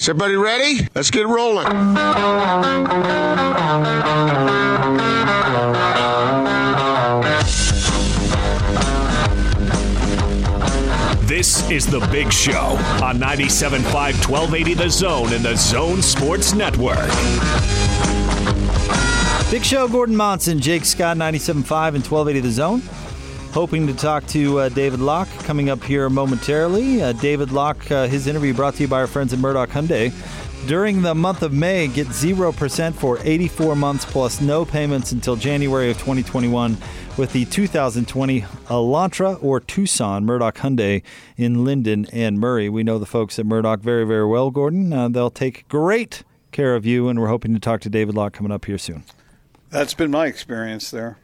[0.00, 0.88] Is everybody ready?
[0.94, 1.66] Let's get rolling.
[11.26, 13.92] This is The Big Show on 97.5
[14.26, 16.96] 1280 The Zone and The Zone Sports Network.
[19.50, 22.82] Big Show, Gordon Monson, Jake Scott, 97.5 and 1280 The Zone.
[23.52, 27.02] Hoping to talk to uh, David Locke coming up here momentarily.
[27.02, 30.12] Uh, David Locke, uh, his interview brought to you by our friends at Murdoch Hyundai.
[30.68, 35.90] During the month of May, get 0% for 84 months plus no payments until January
[35.90, 36.76] of 2021
[37.16, 41.02] with the 2020 Elantra or Tucson Murdoch Hyundai
[41.36, 42.68] in Lindon and Murray.
[42.68, 44.92] We know the folks at Murdoch very, very well, Gordon.
[44.92, 46.22] Uh, they'll take great
[46.52, 49.02] care of you, and we're hoping to talk to David Locke coming up here soon.
[49.70, 51.18] That's been my experience there.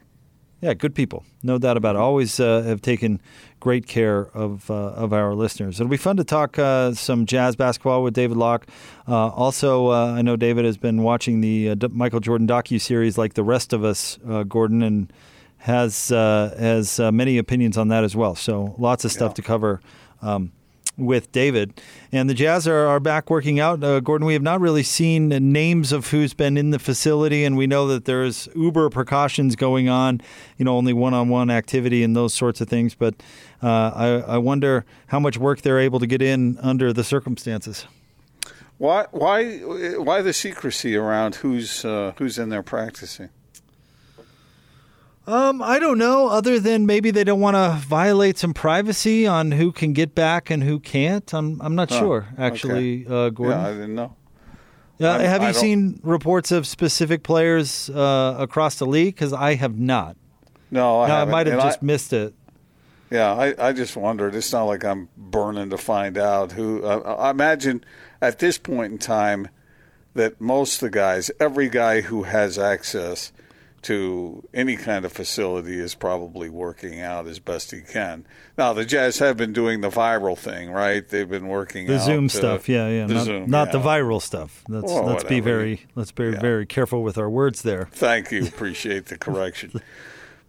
[0.60, 1.98] Yeah, good people, no doubt about it.
[1.98, 3.20] Always uh, have taken
[3.60, 5.78] great care of uh, of our listeners.
[5.78, 8.66] It'll be fun to talk uh, some jazz basketball with David Locke.
[9.06, 12.80] Uh, also, uh, I know David has been watching the uh, D- Michael Jordan docu
[12.80, 15.12] series like the rest of us, Gordon, and
[15.58, 18.34] has has many opinions on that as well.
[18.34, 19.34] So lots of stuff yeah.
[19.34, 19.80] to cover.
[20.22, 20.52] Um,
[20.96, 21.80] with David.
[22.12, 23.82] And the Jazz are, are back working out.
[23.82, 27.56] Uh, Gordon, we have not really seen names of who's been in the facility, and
[27.56, 30.20] we know that there's uber precautions going on,
[30.56, 32.94] you know, only one on one activity and those sorts of things.
[32.94, 33.14] But
[33.62, 37.86] uh, I, I wonder how much work they're able to get in under the circumstances.
[38.78, 43.30] Why, why, why the secrecy around who's uh, who's in there practicing?
[45.26, 46.28] Um, I don't know.
[46.28, 50.50] Other than maybe they don't want to violate some privacy on who can get back
[50.50, 51.32] and who can't.
[51.34, 53.26] I'm I'm not sure actually, okay.
[53.26, 53.58] uh, Gordon.
[53.58, 54.16] Yeah, I didn't know.
[54.98, 59.14] Yeah, uh, have you seen reports of specific players uh, across the league?
[59.14, 60.16] Because I have not.
[60.70, 62.34] No, I, I might have and just I, missed it.
[63.10, 64.34] Yeah, I, I just wondered.
[64.34, 66.84] It's not like I'm burning to find out who.
[66.84, 67.84] Uh, I imagine
[68.22, 69.48] at this point in time
[70.14, 73.32] that most of the guys, every guy who has access
[73.86, 78.26] to any kind of facility is probably working out as best he can.
[78.58, 81.08] Now the Jazz have been doing the viral thing, right?
[81.08, 83.72] They've been working the Zoom stuff, yeah, yeah, not, Zoom, not yeah.
[83.74, 84.64] the viral stuff.
[84.68, 85.28] Let's well, let's whatever.
[85.28, 86.40] be very let's be yeah.
[86.40, 87.88] very careful with our words there.
[87.92, 89.80] Thank you, appreciate the correction.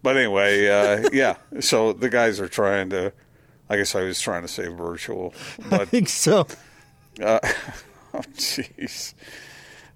[0.02, 1.36] but anyway, uh, yeah.
[1.60, 3.12] So the guys are trying to.
[3.70, 5.32] I guess I was trying to say virtual.
[5.70, 6.40] But, I think so.
[7.22, 7.38] Uh,
[8.14, 9.14] oh, jeez.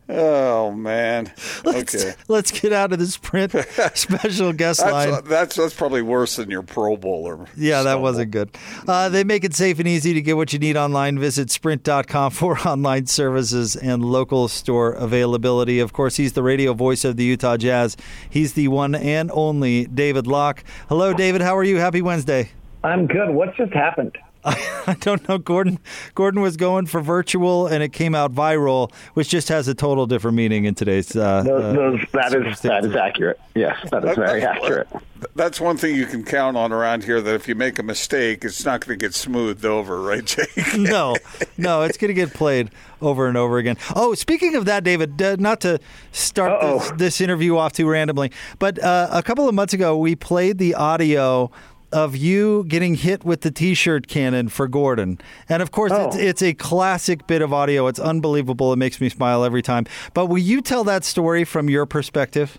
[0.09, 1.33] Oh man!
[1.65, 3.53] Let's, okay, let's get out of the sprint
[3.95, 5.25] special guest that's, line.
[5.25, 7.47] That's that's probably worse than your Pro Bowler.
[7.57, 7.85] Yeah, stumble.
[7.85, 8.51] that wasn't good.
[8.87, 11.19] Uh, they make it safe and easy to get what you need online.
[11.19, 15.79] Visit Sprint.com for online services and local store availability.
[15.79, 17.97] Of course, he's the radio voice of the Utah Jazz.
[18.29, 20.65] He's the one and only David Locke.
[20.89, 21.43] Hello, David.
[21.43, 21.77] How are you?
[21.77, 22.51] Happy Wednesday.
[22.83, 23.31] I'm good.
[23.31, 24.19] What just happened?
[24.45, 25.39] I don't know.
[25.39, 25.79] Gordon
[26.17, 30.07] Gordon was going for virtual, and it came out viral, which just has a total
[30.07, 31.15] different meaning in today's.
[31.15, 33.41] Uh, those, uh, those, that is that is accurate.
[33.55, 34.89] Yes, that is very that's accurate.
[35.37, 37.21] That's one thing you can count on around here.
[37.21, 40.51] That if you make a mistake, it's not going to get smoothed over, right, Jake?
[40.77, 41.15] no,
[41.57, 42.71] no, it's going to get played
[43.01, 43.77] over and over again.
[43.95, 45.79] Oh, speaking of that, David, uh, not to
[46.11, 50.17] start this, this, interview off too randomly, but uh, a couple of months ago we
[50.17, 51.51] played the audio
[51.93, 56.09] of you getting hit with the T-shirt cannon for Gordon, and of course oh.
[56.09, 57.87] it's, it's, a classic bit of audio.
[57.87, 58.73] It's unbelievable.
[58.73, 59.87] It makes me smile every time.
[60.15, 62.59] But will you tell that story from your perspective?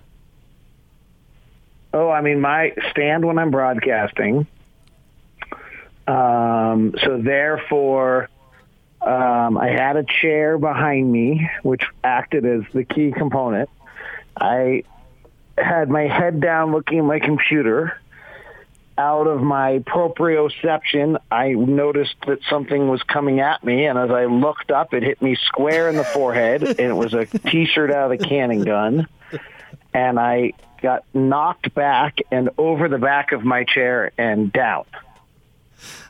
[1.93, 4.47] Oh, I mean, my stand when I'm broadcasting.
[6.07, 8.29] Um, so therefore,
[9.01, 13.69] um, I had a chair behind me, which acted as the key component.
[14.39, 14.83] I
[15.57, 17.99] had my head down looking at my computer
[18.97, 24.25] out of my proprioception, I noticed that something was coming at me, and as I
[24.25, 28.11] looked up, it hit me square in the forehead, and it was a T-shirt out
[28.11, 29.07] of a cannon gun,
[29.93, 34.85] and I got knocked back and over the back of my chair and down.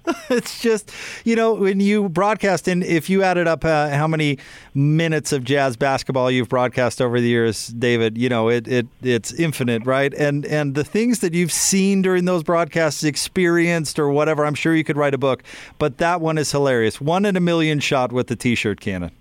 [0.29, 0.91] it's just,
[1.23, 4.37] you know, when you broadcast, and if you added up uh, how many
[4.73, 9.33] minutes of jazz basketball you've broadcast over the years, David, you know, it, it it's
[9.33, 10.13] infinite, right?
[10.13, 14.75] And and the things that you've seen during those broadcasts, experienced or whatever, I'm sure
[14.75, 15.43] you could write a book.
[15.77, 16.99] But that one is hilarious.
[16.99, 19.11] One in a million shot with the T-shirt cannon.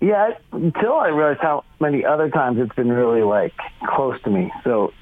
[0.00, 3.54] Yeah, until I realized how many other times it's been really like
[3.86, 4.52] close to me.
[4.62, 4.92] So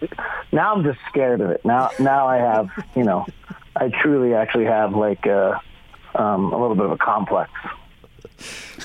[0.52, 1.64] now I'm just scared of it.
[1.64, 3.26] Now, now I have, you know,
[3.76, 5.60] I truly actually have like a,
[6.14, 7.50] uh, um, a little bit of a complex.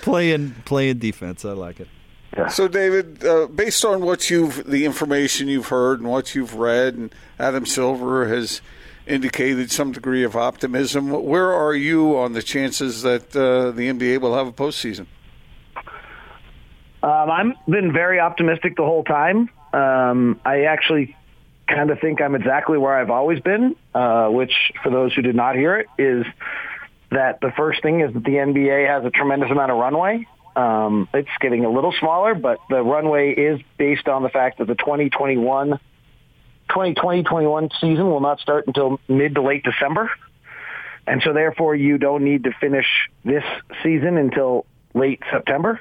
[0.02, 1.88] playing playing defense, I like it.
[2.36, 2.48] Yeah.
[2.48, 6.96] So, David, uh, based on what you've the information you've heard and what you've read,
[6.96, 8.62] and Adam Silver has
[9.08, 11.10] indicated some degree of optimism.
[11.10, 15.08] Where are you on the chances that uh, the NBA will have a postseason?
[17.02, 19.50] Um, I've been very optimistic the whole time.
[19.74, 21.16] Um, I actually
[21.70, 25.36] kind of think I'm exactly where I've always been, uh, which, for those who did
[25.36, 26.26] not hear it, is
[27.12, 30.28] that the first thing is that the NBA has a tremendous amount of runway.
[30.56, 34.68] Um, it's getting a little smaller, but the runway is based on the fact that
[34.68, 35.80] the 2021
[36.70, 40.12] 2020-21 season will not start until mid to late December.
[41.08, 42.86] And so therefore you don't need to finish
[43.26, 43.44] this
[43.82, 45.80] season until late September.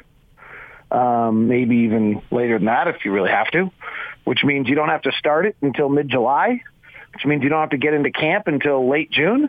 [0.91, 3.71] Um, maybe even later than that if you really have to,
[4.29, 6.61] which means you don't have to start it until mid-July,
[7.15, 9.49] which means you don't have to get into camp until late June.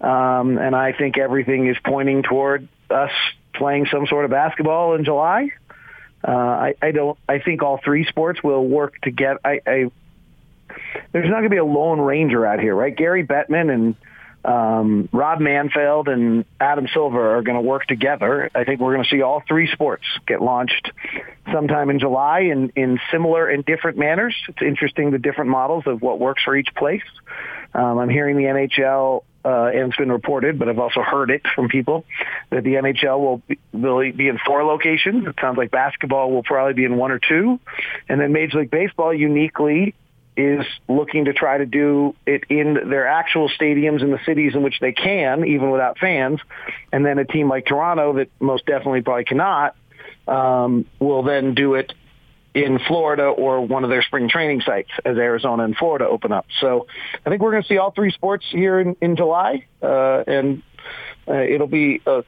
[0.00, 3.10] Um, and I think everything is pointing toward us
[3.54, 5.50] playing some sort of basketball in July.
[6.22, 7.18] Uh, I, I don't.
[7.28, 9.40] I think all three sports will work together.
[9.44, 9.90] I, I
[11.10, 12.94] there's not going to be a lone ranger out here, right?
[12.94, 13.96] Gary Bettman and
[14.44, 18.50] um, Rob Manfred and Adam Silver are going to work together.
[18.54, 20.90] I think we're going to see all three sports get launched
[21.52, 24.34] sometime in July in, in similar and different manners.
[24.48, 27.02] It's interesting the different models of what works for each place.
[27.74, 31.42] Um, I'm hearing the NHL, uh, and it's been reported, but I've also heard it
[31.54, 32.04] from people
[32.50, 35.26] that the NHL will be, will be in four locations.
[35.26, 37.60] It sounds like basketball will probably be in one or two,
[38.08, 39.94] and then Major League Baseball uniquely
[40.38, 44.62] is looking to try to do it in their actual stadiums in the cities in
[44.62, 46.40] which they can, even without fans.
[46.92, 49.74] And then a team like Toronto that most definitely probably cannot
[50.28, 51.92] um, will then do it
[52.54, 56.46] in Florida or one of their spring training sites as Arizona and Florida open up.
[56.60, 56.86] So
[57.26, 60.62] I think we're going to see all three sports here in, in July, uh, and
[61.26, 62.22] uh, it'll be a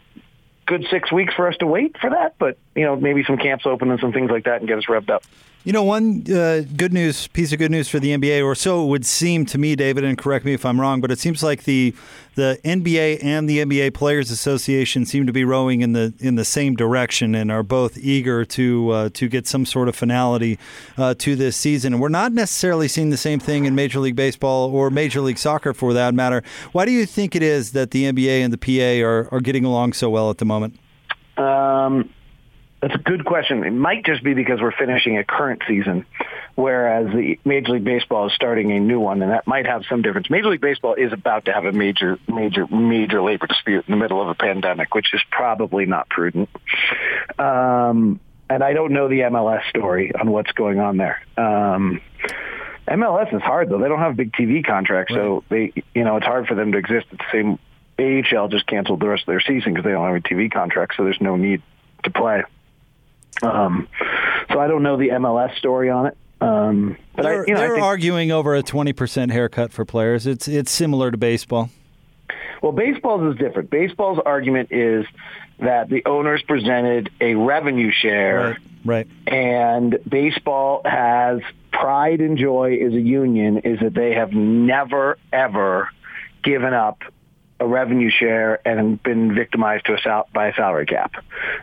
[0.71, 2.37] good six weeks for us to wait for that.
[2.39, 4.85] But you know, maybe some camps open and some things like that and get us
[4.85, 5.25] revved up.
[5.63, 8.83] You know, one uh, good news piece of good news for the NBA, or so
[8.83, 11.43] it would seem to me, David, and correct me if I'm wrong, but it seems
[11.43, 11.95] like the
[12.35, 16.47] the NBA and the NBA Players Association seem to be rowing in the in the
[16.47, 20.59] same direction and are both eager to uh, to get some sort of finality
[20.97, 21.93] uh, to this season.
[21.93, 25.39] And we're not necessarily seeing the same thing in Major League Baseball or Major League
[25.39, 26.43] Soccer, for that matter.
[26.73, 29.67] Why do you think it is that the NBA and the PA are are getting
[29.67, 30.60] along so well at the moment?
[31.37, 32.11] Um,
[32.81, 33.65] that's a good question.
[33.65, 36.07] It might just be because we're finishing a current season,
[36.55, 40.01] whereas the Major League Baseball is starting a new one, and that might have some
[40.01, 40.31] difference.
[40.31, 43.99] Major League Baseball is about to have a major, major, major labor dispute in the
[43.99, 46.49] middle of a pandemic, which is probably not prudent.
[47.39, 48.19] Um,
[48.49, 51.23] and I don't know the MLS story on what's going on there.
[51.37, 52.01] Um,
[52.89, 55.21] MLS is hard though; they don't have big TV contracts, right.
[55.21, 57.59] so they, you know, it's hard for them to exist at the same.
[58.00, 60.94] AHL just canceled the rest of their season because they don't have a TV contract,
[60.97, 61.62] so there's no need
[62.05, 62.43] to play.
[63.43, 63.88] Um,
[64.50, 66.17] so I don't know the MLS story on it.
[66.41, 69.85] Um, but they're, I, you know, they're think, arguing over a twenty percent haircut for
[69.85, 70.26] players.
[70.26, 71.70] It's it's similar to baseball.
[72.62, 73.70] Well, baseball's is different.
[73.70, 75.06] Baseball's argument is
[75.58, 79.06] that the owners presented a revenue share, right?
[79.06, 79.08] right.
[79.26, 81.41] And baseball has
[81.73, 85.91] pride and joy as a union is that they have never ever
[86.43, 87.02] given up
[87.61, 91.12] a revenue share and been victimized to a sal- by a salary cap.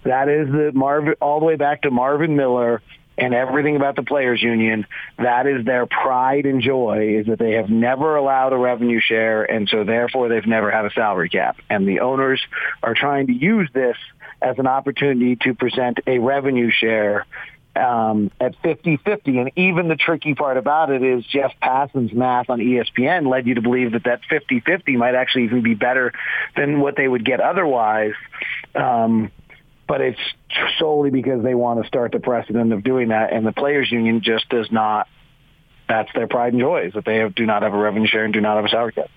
[0.03, 2.81] That is the Marvin all the way back to Marvin Miller
[3.17, 4.85] and everything about the players union.
[5.17, 9.43] That is their pride and joy is that they have never allowed a revenue share
[9.43, 11.57] and so therefore they've never had a salary cap.
[11.69, 12.39] And the owners
[12.83, 13.97] are trying to use this
[14.39, 17.25] as an opportunity to present a revenue share
[17.77, 19.39] um, at 50-50.
[19.39, 23.55] And even the tricky part about it is Jeff Passan's math on ESPN led you
[23.55, 26.13] to believe that that 50-50 might actually even be better
[26.55, 28.13] than what they would get otherwise.
[28.75, 29.31] Um,
[29.87, 30.19] but it's
[30.79, 34.21] solely because they want to start the precedent of doing that, and the players' union
[34.21, 35.07] just does not.
[35.87, 38.25] That's their pride and joy is that they have, do not have a revenue share
[38.25, 39.09] and do not have a salary cap.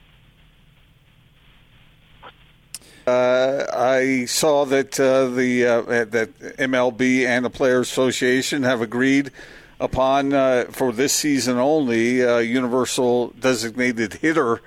[3.06, 9.30] Uh, I saw that uh, the uh, that MLB and the Players Association have agreed
[9.78, 14.60] upon uh, for this season only uh, universal designated hitter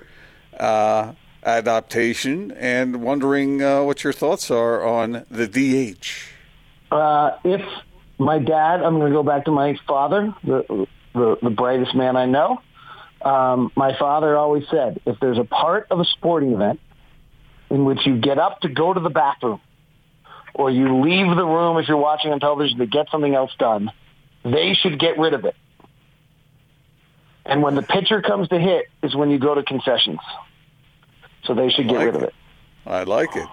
[0.58, 1.12] uh,
[1.44, 6.06] adaptation, and wondering what your thoughts are on the DH.
[7.44, 7.62] if
[8.18, 12.16] my dad, I'm going to go back to my father, the the, the brightest man
[12.16, 12.60] I know.
[13.22, 16.78] Um, my father always said, if there's a part of a sporting event
[17.70, 19.60] in which you get up to go to the bathroom
[20.54, 23.90] or you leave the room if you're watching on television to get something else done,
[24.44, 25.56] they should get rid of it.
[27.44, 30.20] And when the pitcher comes to hit is when you go to concessions.
[31.44, 32.34] So they should get like rid of it.
[32.86, 33.48] I like it.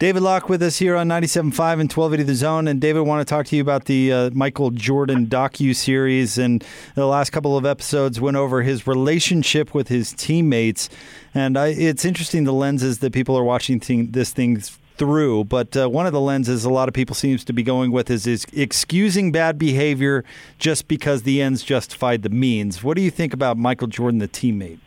[0.00, 2.68] David Locke with us here on 97.5 and 1280 The Zone.
[2.68, 6.38] And David, I want to talk to you about the uh, Michael Jordan docu-series.
[6.38, 6.64] And
[6.94, 10.88] the last couple of episodes went over his relationship with his teammates.
[11.34, 14.62] And I, it's interesting the lenses that people are watching thing, this thing
[14.96, 17.92] through, but uh, one of the lenses a lot of people seems to be going
[17.92, 20.24] with is, is excusing bad behavior
[20.58, 22.82] just because the ends justified the means.
[22.82, 24.78] What do you think about Michael Jordan, the teammate?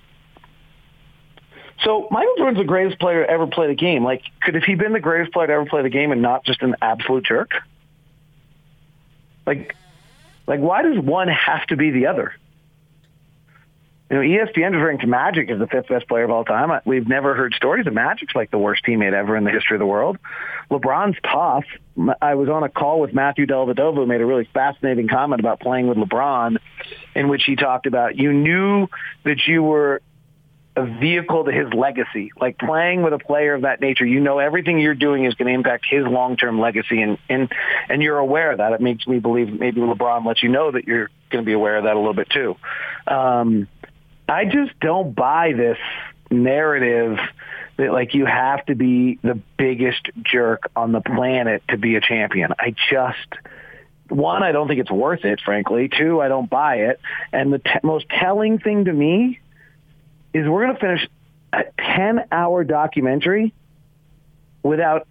[1.84, 4.04] So Michael Jordan's the greatest player to ever play the game.
[4.04, 6.46] Like, could have he been the greatest player to ever play the game and not
[6.46, 7.52] just an absolute jerk?
[9.46, 9.76] Like,
[10.48, 12.34] like why does one have to be the other?
[14.10, 16.80] You know, ESPN just ranked Magic as the fifth best player of all time.
[16.86, 19.80] We've never heard stories of Magic's like the worst teammate ever in the history of
[19.80, 20.20] the world.
[20.70, 21.66] LeBron's tough.
[22.22, 25.60] I was on a call with Matthew Dellavedova who made a really fascinating comment about
[25.60, 26.58] playing with LeBron
[27.16, 28.88] in which he talked about you knew
[29.24, 30.02] that you were
[30.76, 32.32] a vehicle to his legacy.
[32.40, 35.48] Like playing with a player of that nature, you know everything you're doing is going
[35.48, 37.52] to impact his long-term legacy, and and
[37.90, 38.74] and you're aware of that.
[38.74, 41.78] It makes me believe maybe LeBron lets you know that you're going to be aware
[41.78, 42.56] of that a little bit too.
[43.08, 43.68] Um,
[44.28, 45.78] I just don't buy this
[46.32, 47.20] narrative
[47.78, 52.02] that like you have to be the biggest jerk on the planet to be a
[52.02, 52.52] champion.
[52.58, 53.28] I just
[54.10, 55.90] one, I don't think it's worth it, frankly.
[55.90, 57.00] Two, I don't buy it.
[57.32, 59.40] And the t- most telling thing to me
[60.34, 61.08] is we're going to finish
[61.52, 63.54] a 10 hour documentary
[64.64, 65.08] without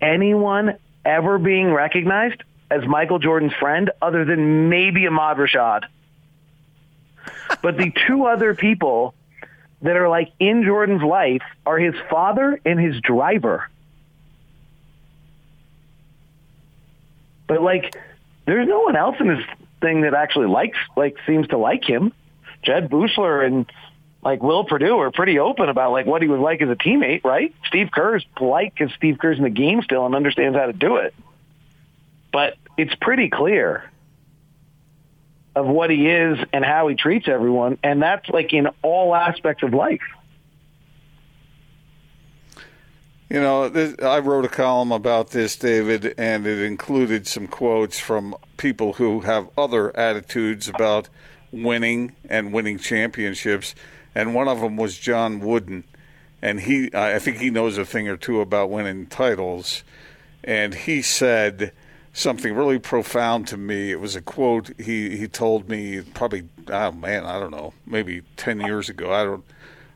[0.00, 5.82] anyone ever being recognized as Michael Jordan's friend other than maybe Ahmad Rashad.
[7.62, 9.14] but the two other people
[9.82, 13.68] that are like in Jordan's life are his father and his driver.
[17.46, 17.94] But like,
[18.46, 19.44] there's no one else in this
[19.80, 22.12] thing that actually likes, like, seems to like him.
[22.62, 23.70] Jud Buechler and
[24.24, 27.24] like Will Perdue are pretty open about like what he was like as a teammate,
[27.24, 27.54] right?
[27.66, 30.96] Steve Kerr's polite because Steve Kerr's in the game still and understands how to do
[30.96, 31.14] it.
[32.32, 33.84] But it's pretty clear
[35.54, 39.62] of what he is and how he treats everyone, and that's like in all aspects
[39.62, 40.02] of life.
[43.28, 47.98] You know, this, I wrote a column about this, David, and it included some quotes
[47.98, 51.08] from people who have other attitudes about
[51.52, 53.74] winning and winning championships
[54.14, 55.84] and one of them was John Wooden,
[56.40, 59.82] and he I think he knows a thing or two about winning titles,
[60.42, 61.72] and he said
[62.12, 63.90] something really profound to me.
[63.90, 68.22] It was a quote he he told me probably oh man I don't know maybe
[68.36, 69.44] ten years ago I don't.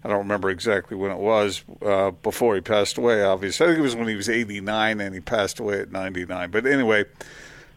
[0.04, 3.24] I don't remember exactly when it was uh, before he passed away.
[3.24, 6.52] Obviously, I think it was when he was 89 and he passed away at 99.
[6.52, 7.04] But anyway,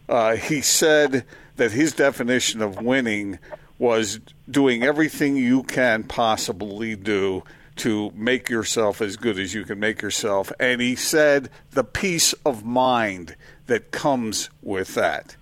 [0.08, 1.24] uh, he said
[1.56, 3.40] that his definition of winning
[3.82, 7.42] was doing everything you can possibly do
[7.74, 10.52] to make yourself as good as you can make yourself.
[10.60, 13.34] And he said the peace of mind
[13.66, 15.34] that comes with that.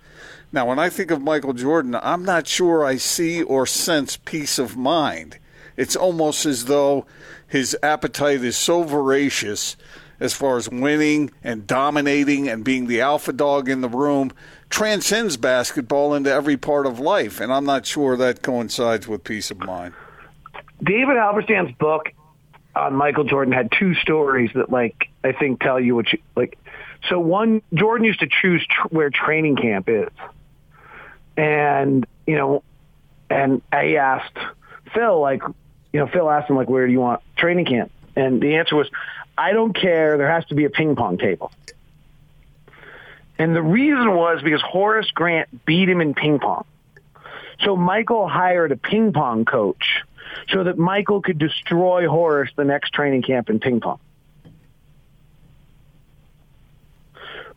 [0.51, 4.57] Now, when I think of Michael Jordan, I'm not sure I see or sense peace
[4.57, 5.37] of mind.
[5.77, 7.05] It's almost as though
[7.47, 9.77] his appetite is so voracious
[10.19, 14.31] as far as winning and dominating and being the alpha dog in the room
[14.71, 19.51] transcends basketball into every part of life, and I'm not sure that coincides with peace
[19.51, 19.93] of mind.
[20.81, 22.11] David Halberstam's book
[22.75, 26.57] on Michael Jordan had two stories that, like, I think tell you what you like.
[27.09, 30.09] So one, Jordan used to choose tr- where training camp is,
[31.37, 32.63] and you know,
[33.29, 34.37] and I asked
[34.93, 35.41] Phil, like,
[35.93, 37.91] you know, Phil asked him like, where do you want training camp?
[38.15, 38.89] And the answer was,
[39.37, 40.17] I don't care.
[40.17, 41.51] There has to be a ping pong table.
[43.41, 46.63] And the reason was because Horace Grant beat him in ping pong.
[47.61, 50.03] So Michael hired a ping pong coach
[50.49, 53.99] so that Michael could destroy Horace the next training camp in ping pong.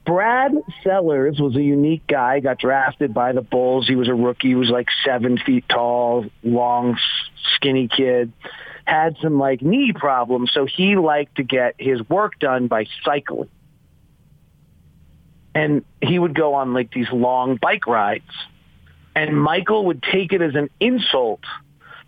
[0.07, 3.87] Brad Sellers was a unique guy, got drafted by the Bulls.
[3.87, 4.49] He was a rookie.
[4.49, 6.99] He was like seven feet tall, long,
[7.57, 8.33] skinny kid.
[8.87, 13.51] Had some like knee problems, so he liked to get his work done by cycling
[15.55, 18.25] and he would go on like these long bike rides.
[19.15, 21.41] And Michael would take it as an insult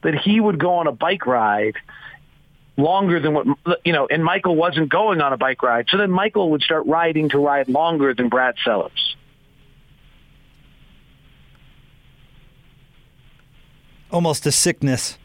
[0.03, 1.75] that he would go on a bike ride
[2.77, 3.47] longer than what
[3.85, 6.87] you know and Michael wasn't going on a bike ride so then Michael would start
[6.87, 9.17] riding to ride longer than Brad Sellers
[14.11, 15.17] almost a sickness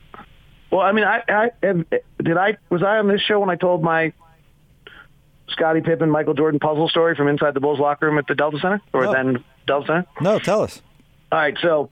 [0.71, 1.51] well I mean I, I
[2.23, 4.13] did I was I on this show when I told my
[5.51, 8.57] Scottie Pippen, Michael Jordan puzzle story from inside the Bulls locker room at the Delta
[8.59, 9.13] Center or no.
[9.13, 10.05] then Delta Center?
[10.21, 10.81] No, tell us.
[11.31, 11.89] All right, so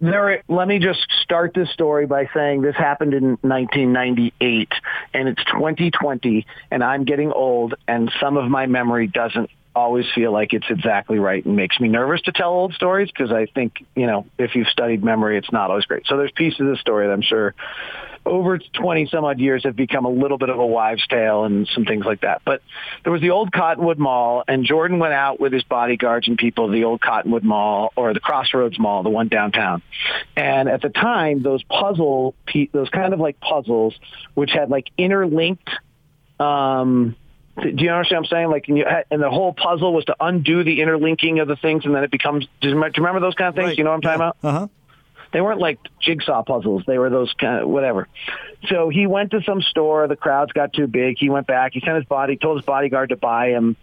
[0.00, 0.42] there.
[0.48, 4.68] Let me just start this story by saying this happened in 1998,
[5.14, 10.32] and it's 2020, and I'm getting old, and some of my memory doesn't always feel
[10.32, 13.84] like it's exactly right and makes me nervous to tell old stories because I think,
[13.94, 16.06] you know, if you've studied memory, it's not always great.
[16.06, 17.54] So there's pieces of the story that I'm sure
[18.24, 21.68] over 20 some odd years have become a little bit of a wives' tale and
[21.74, 22.42] some things like that.
[22.44, 22.62] But
[23.02, 26.66] there was the old Cottonwood Mall, and Jordan went out with his bodyguards and people
[26.66, 29.82] of the old Cottonwood Mall or the Crossroads Mall, the one downtown.
[30.36, 32.34] And at the time, those puzzle,
[32.72, 33.94] those kind of like puzzles,
[34.34, 35.70] which had like interlinked
[36.40, 37.16] um,
[37.60, 38.50] do you understand what I'm saying?
[38.50, 41.84] Like, and, you, and the whole puzzle was to undo the interlinking of the things,
[41.84, 42.46] and then it becomes.
[42.60, 43.68] Do you remember those kind of things?
[43.68, 43.78] Right.
[43.78, 44.30] You know what I'm talking yeah.
[44.40, 44.48] about?
[44.48, 44.68] Uh huh.
[45.32, 46.84] They weren't like jigsaw puzzles.
[46.86, 48.08] They were those kind of whatever.
[48.68, 50.06] So he went to some store.
[50.06, 51.16] The crowds got too big.
[51.18, 51.72] He went back.
[51.74, 53.76] He sent his body, told his bodyguard to buy him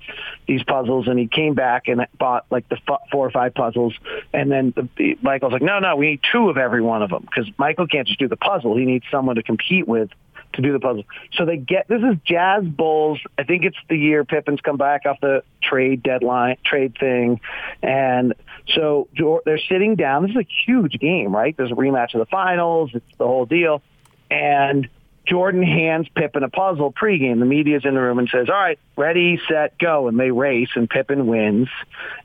[0.47, 2.77] these puzzles, and he came back and bought like the
[3.11, 3.93] four or five puzzles.
[4.33, 7.23] And then the, Michael's like, no, no, we need two of every one of them
[7.23, 8.77] because Michael can't just do the puzzle.
[8.77, 10.09] He needs someone to compete with
[10.53, 11.03] to do the puzzle.
[11.33, 13.19] So they get this is Jazz Bulls.
[13.37, 17.39] I think it's the year Pippen's come back off the trade deadline trade thing,
[17.81, 18.33] and
[18.67, 19.07] so
[19.45, 20.23] they're sitting down.
[20.23, 21.55] This is a huge game, right?
[21.55, 22.91] There's a rematch of the finals.
[22.93, 23.81] It's the whole deal,
[24.29, 24.87] and
[25.25, 27.39] Jordan hands Pippen a puzzle pregame.
[27.39, 30.69] The media's in the room and says, "All right, ready, set, go," and they race,
[30.75, 31.69] and Pippen wins.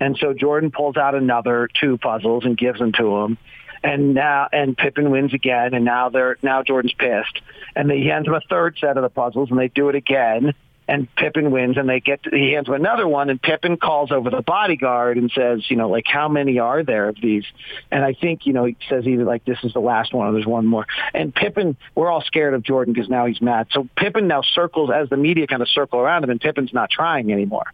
[0.01, 3.39] And so Jordan pulls out another two puzzles and gives them to him
[3.85, 7.41] and now and Pippen wins again, and now they're now Jordan's pissed,
[7.77, 10.55] and they hand him a third set of the puzzles, and they do it again,
[10.87, 14.13] and Pippen wins, and they get to, he hands him another one, and Pippen calls
[14.13, 17.45] over the bodyguard and says, you know, like how many are there of these?
[17.91, 20.33] And I think you know he says either like this is the last one or
[20.33, 23.89] there's one more, and Pippen, we're all scared of Jordan because now he's mad, so
[23.97, 27.33] Pippen now circles as the media kind of circle around him, and Pippen's not trying
[27.33, 27.67] anymore.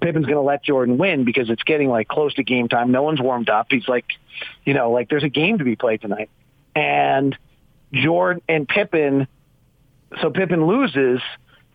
[0.00, 2.90] Pippen's going to let Jordan win because it's getting like close to game time.
[2.90, 3.68] No one's warmed up.
[3.70, 4.06] He's like,
[4.64, 6.30] you know, like there's a game to be played tonight.
[6.74, 7.36] And
[7.92, 9.28] Jordan and Pippen.
[10.20, 11.20] so Pippen loses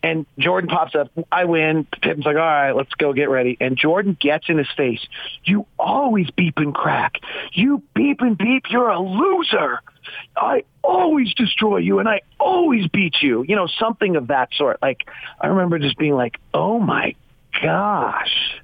[0.01, 1.11] and Jordan pops up.
[1.31, 1.85] I win.
[2.01, 3.57] Pippen's like, all right, let's go get ready.
[3.59, 5.05] And Jordan gets in his face.
[5.43, 7.15] You always beep and crack.
[7.53, 8.63] You beep and beep.
[8.69, 9.81] You're a loser.
[10.35, 13.43] I always destroy you and I always beat you.
[13.47, 14.81] You know, something of that sort.
[14.81, 15.07] Like,
[15.39, 17.15] I remember just being like, oh my
[17.61, 18.61] gosh.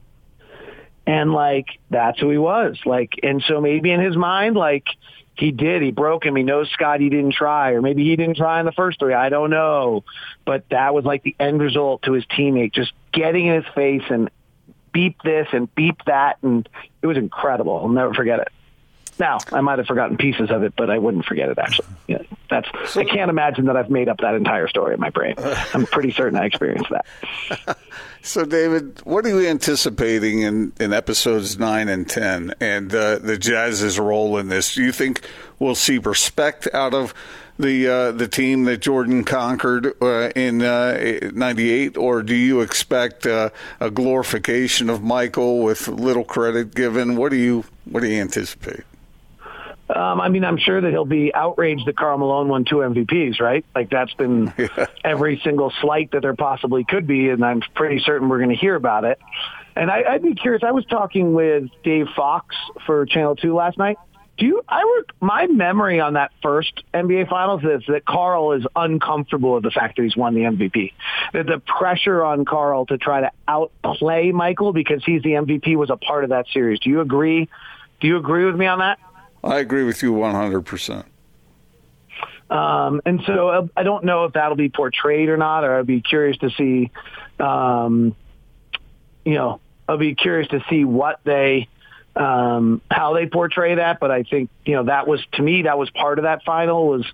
[1.05, 2.79] And like, that's who he was.
[2.85, 4.85] Like, and so maybe in his mind, like,
[5.37, 5.81] he did.
[5.81, 6.35] He broke him.
[6.35, 9.13] He knows Scottie didn't try, or maybe he didn't try in the first three.
[9.13, 10.03] I don't know.
[10.45, 14.03] But that was like the end result to his teammate, just getting in his face
[14.09, 14.29] and
[14.91, 16.37] beep this and beep that.
[16.41, 16.67] And
[17.01, 17.77] it was incredible.
[17.77, 18.50] I'll never forget it.
[19.19, 21.87] Now, I might have forgotten pieces of it, but I wouldn't forget it actually.
[22.07, 25.36] Yeah, that's I can't imagine that I've made up that entire story in my brain.
[25.74, 27.77] I'm pretty certain I experienced that.
[28.25, 33.38] So, David, what are you anticipating in, in episodes nine and ten, and uh, the
[33.38, 34.74] Jazz's role in this?
[34.74, 35.22] Do you think
[35.60, 37.14] we'll see respect out of
[37.60, 43.51] the uh, the team that Jordan conquered uh, in '98, or do you expect uh,
[43.79, 47.18] a glorification of Michael with little credit given?
[47.18, 48.86] What do you what do you anticipate?
[49.87, 53.39] Um, I mean, I'm sure that he'll be outraged that Karl Malone won two MVPs,
[53.39, 53.63] right?
[53.75, 54.87] Like that's been yeah.
[55.03, 58.55] every single slight that there possibly could be, and I'm pretty certain we're going to
[58.55, 59.19] hear about it.
[59.75, 60.63] And I, I'd be curious.
[60.63, 63.98] I was talking with Dave Fox for Channel Two last night.
[64.37, 64.61] Do you?
[64.67, 65.11] I work.
[65.21, 69.98] My memory on that first NBA Finals is that Karl is uncomfortable with the fact
[69.98, 70.93] that he's won the MVP.
[71.33, 75.89] That the pressure on Karl to try to outplay Michael because he's the MVP was
[75.89, 76.79] a part of that series.
[76.79, 77.48] Do you agree?
[78.01, 79.00] Do you agree with me on that?
[79.46, 81.05] I agree with you 100%.
[82.50, 85.88] Um, and so uh, I don't know if that'll be portrayed or not, or I'd
[85.88, 86.92] be curious to see,
[87.40, 88.16] um,
[89.24, 91.68] you know, I'll be curious to see what they,
[92.16, 94.00] um, how they portray that.
[94.00, 96.88] But I think, you know, that was, to me, that was part of that final
[96.88, 97.05] was,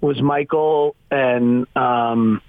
[0.00, 2.42] was Michael and, um,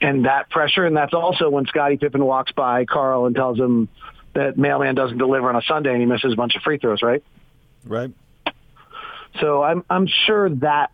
[0.00, 0.84] and that pressure.
[0.84, 3.88] And that's also when Scottie Pippen walks by Karl and tells him
[4.34, 7.02] that mailman doesn't deliver on a Sunday and he misses a bunch of free throws,
[7.02, 7.22] right?
[7.84, 8.10] Right.
[9.40, 10.90] So I'm I'm sure that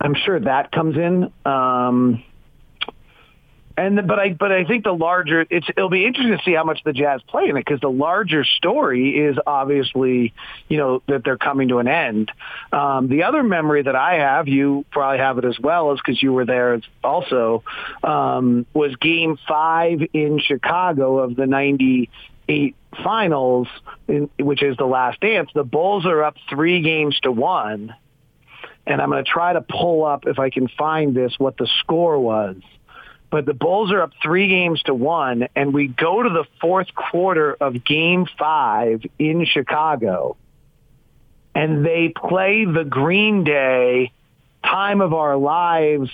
[0.00, 1.32] I'm sure that comes in.
[1.44, 2.24] Um,
[3.76, 6.52] and the, but I but I think the larger it's it'll be interesting to see
[6.52, 10.34] how much the Jazz play in it because the larger story is obviously
[10.68, 12.30] you know that they're coming to an end.
[12.72, 16.22] Um, the other memory that I have, you probably have it as well, is because
[16.22, 17.64] you were there also,
[18.02, 23.68] um, was Game Five in Chicago of the '98 finals,
[24.08, 27.94] in, which is the last dance, the Bulls are up three games to one.
[28.86, 31.68] And I'm going to try to pull up, if I can find this, what the
[31.80, 32.56] score was.
[33.30, 36.94] But the Bulls are up three games to one, and we go to the fourth
[36.94, 40.36] quarter of game five in Chicago,
[41.54, 44.12] and they play the Green Day
[44.64, 46.10] time of our lives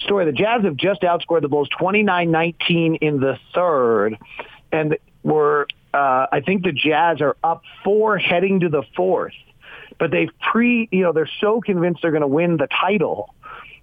[0.00, 0.24] story.
[0.24, 4.18] The Jazz have just outscored the Bulls 29-19 in the third,
[4.72, 9.34] and were uh, I think the Jazz are up four heading to the fourth,
[9.98, 13.34] but they've pre you know they're so convinced they're going to win the title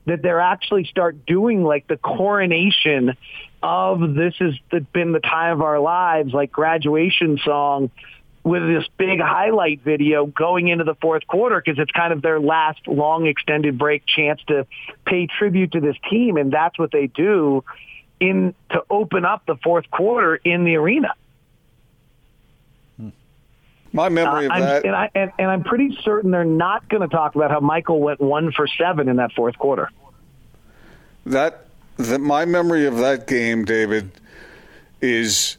[0.06, 3.18] that they're actually start doing like the coronation
[3.64, 4.54] of this has
[4.94, 7.90] been the time of our lives, like graduation song
[8.44, 12.40] with this big highlight video going into the fourth quarter because it's kind of their
[12.40, 14.68] last long extended break chance to
[15.04, 16.38] pay tribute to this team.
[16.38, 17.64] And that's what they do
[18.20, 21.16] in to open up the fourth quarter in the arena.
[23.96, 24.86] My memory Uh, of I'm, that.
[24.86, 28.00] and, I, and, and I'm pretty certain they're not going to talk about how Michael
[28.02, 29.90] went one for seven in that fourth quarter.
[31.26, 31.62] that
[31.98, 34.12] that my memory of that game, David,
[35.02, 35.56] is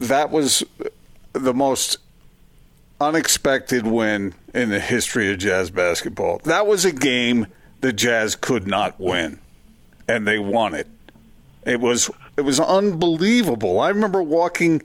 [0.00, 0.64] that was
[1.32, 1.98] the most
[3.00, 6.38] unexpected win in the history of Jazz basketball.
[6.44, 7.46] That was a game
[7.82, 9.38] the Jazz could not win,
[10.08, 10.88] and they won it.
[11.64, 13.78] It was it was unbelievable.
[13.80, 14.82] I remember walking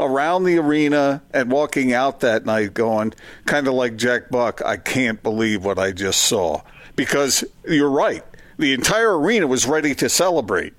[0.00, 3.14] around the arena and walking out that night going
[3.46, 6.62] kind of like Jack Buck, I can't believe what I just saw.
[6.96, 8.24] Because you're right.
[8.58, 10.74] The entire arena was ready to celebrate.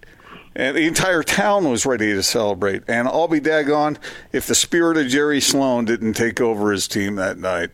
[0.55, 2.83] And the entire town was ready to celebrate.
[2.87, 3.97] And I'll be daggone
[4.33, 7.69] if the spirit of Jerry Sloan didn't take over his team that night.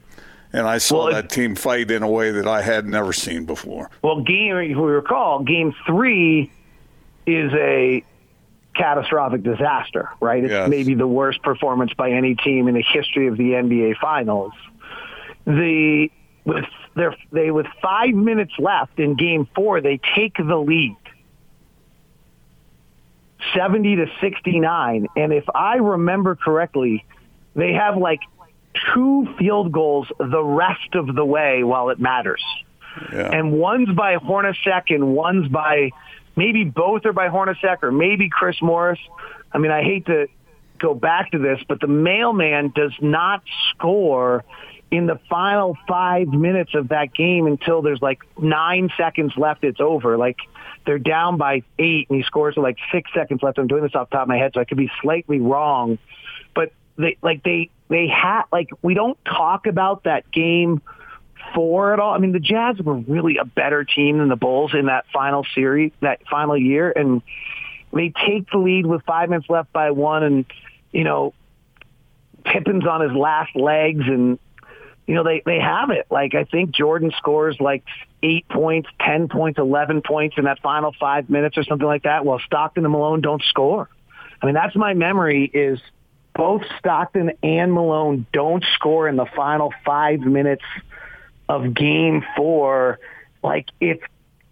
[0.54, 3.46] And I saw Well, that team fight in a way that I had never seen
[3.46, 3.90] before.
[4.02, 6.52] Well, game if we recall, game three
[7.26, 8.04] is a
[8.78, 10.44] catastrophic disaster, right?
[10.44, 10.70] It's Yes.
[10.70, 14.54] maybe the worst performance by any team in the history of the NBA Finals.
[15.46, 16.10] The
[16.46, 20.96] with their they with five minutes left in game four, they take the lead.
[23.56, 25.08] 70 to 69.
[25.16, 27.06] And if I remember correctly,
[27.56, 28.20] they have like
[28.94, 32.44] two field goals the rest of the way while it matters.
[33.12, 33.30] Yeah.
[33.32, 35.92] And one's by Hornacek and one's by
[36.38, 39.00] maybe both are by Hornacek or maybe Chris Morris.
[39.52, 40.28] I mean, I hate to
[40.80, 44.45] go back to this, but the mailman does not score
[44.89, 49.63] in the final five minutes of that game until there's like nine seconds left.
[49.63, 50.17] It's over.
[50.17, 50.38] Like
[50.86, 53.58] they're down by eight and he scores with like six seconds left.
[53.58, 55.97] I'm doing this off the top of my head, so I could be slightly wrong.
[56.54, 60.82] But they like they they had like we don't talk about that game
[61.54, 62.14] four at all.
[62.14, 65.46] I mean, the Jazz were really a better team than the Bulls in that final
[65.56, 67.22] series, that final year, and
[67.94, 70.46] they take the lead with five minutes left by one, and
[70.92, 71.34] you know,
[72.44, 74.40] Pippen's on his last legs, and
[75.06, 76.08] you know they they have it.
[76.10, 77.84] Like I think Jordan scores like
[78.24, 82.26] eight points, ten points, eleven points in that final five minutes or something like that,
[82.26, 83.90] while Stockton and Malone don't score.
[84.42, 85.80] I mean, that's my memory is
[86.36, 90.64] both Stockton and Malone don't score in the final five minutes
[91.50, 93.00] of game four.
[93.44, 94.04] Like it's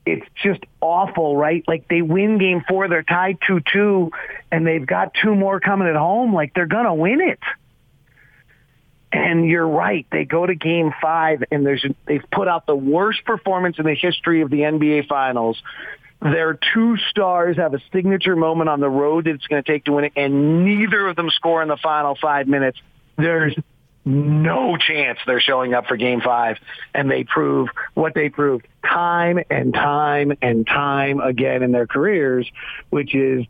[0.06, 1.64] it's just awful, right?
[1.68, 4.12] Like they win game four, they're tied two two,
[4.52, 6.34] and they've got two more coming at home.
[6.34, 7.40] Like they're gonna win it.
[9.12, 10.06] And you're right.
[10.12, 13.96] They go to game five, and there's they've put out the worst performance in the
[13.96, 15.62] history of the NBA Finals.
[16.22, 19.86] Their two stars have a signature moment on the road that it's going to take
[19.86, 22.80] to win it, and neither of them score in the final five minutes.
[23.18, 23.56] There's
[24.06, 26.58] no chance they're showing up for game five.
[26.94, 32.50] And they prove what they proved time and time and time again in their careers,
[32.90, 33.46] which is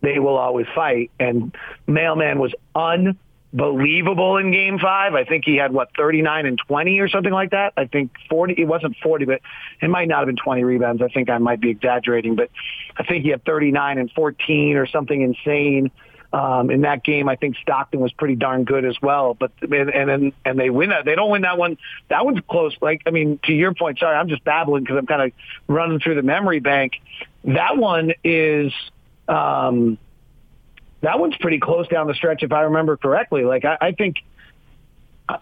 [0.00, 1.10] they will always fight.
[1.20, 1.54] And
[1.86, 5.14] Mailman was unbelievable in game five.
[5.14, 7.74] I think he had what, 39 and 20 or something like that.
[7.76, 9.40] I think 40, it wasn't 40, but
[9.82, 11.02] it might not have been 20 rebounds.
[11.02, 12.50] I think I might be exaggerating, but
[12.96, 15.90] I think he had 39 and 14 or something insane.
[16.30, 19.32] Um, in that game, I think Stockton was pretty darn good as well.
[19.32, 21.06] But and and and they win that.
[21.06, 21.78] They don't win that one.
[22.08, 22.76] That one's close.
[22.82, 23.98] Like I mean, to your point.
[23.98, 25.32] Sorry, I'm just babbling because I'm kind of
[25.68, 27.00] running through the memory bank.
[27.44, 28.72] That one is.
[29.26, 29.98] Um,
[31.00, 33.44] that one's pretty close down the stretch, if I remember correctly.
[33.44, 34.16] Like I, I think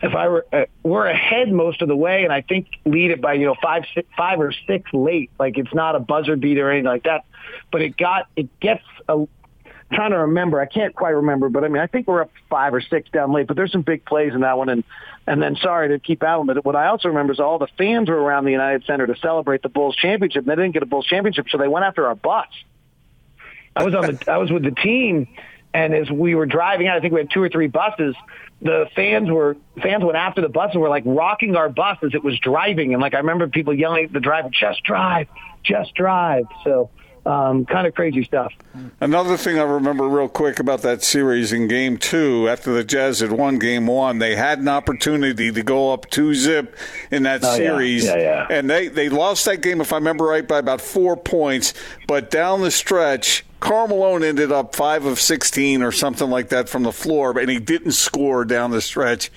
[0.02, 3.20] if I were uh, we're ahead most of the way, and I think lead it
[3.20, 5.30] by you know five six, five or six late.
[5.38, 7.24] Like it's not a buzzer beat or anything like that,
[7.70, 9.26] but it got it gets a
[9.92, 10.60] trying to remember.
[10.60, 13.32] I can't quite remember, but I mean, I think we're up five or six down
[13.32, 13.46] late.
[13.46, 14.84] But there's some big plays in that one, and
[15.26, 18.08] and then sorry to keep out, but what I also remember is all the fans
[18.08, 20.42] were around the United Center to celebrate the Bulls championship.
[20.42, 22.46] And they didn't get a Bulls championship, so they went after our bus.
[23.74, 25.28] I was on the I was with the team,
[25.74, 28.14] and as we were driving out, I think we had two or three buses.
[28.62, 32.14] The fans were fans went after the bus and were like rocking our bus as
[32.14, 35.28] it was driving, and like I remember people yelling at the driver, "Just drive,
[35.62, 36.88] just drive." So
[37.26, 38.52] um, kind of crazy stuff.
[39.00, 43.20] Another thing I remember real quick about that series in game two, after the Jazz
[43.20, 46.76] had won game one, they had an opportunity to go up two zip
[47.10, 48.04] in that Oh, series.
[48.04, 48.46] Yeah, yeah.
[48.48, 51.74] And they, they lost that game, if I remember right, by about four points.
[52.06, 56.68] But down the stretch, Karl Malone ended up five of 16 or something like that
[56.68, 59.30] from the floor, and he didn't score down the stretch.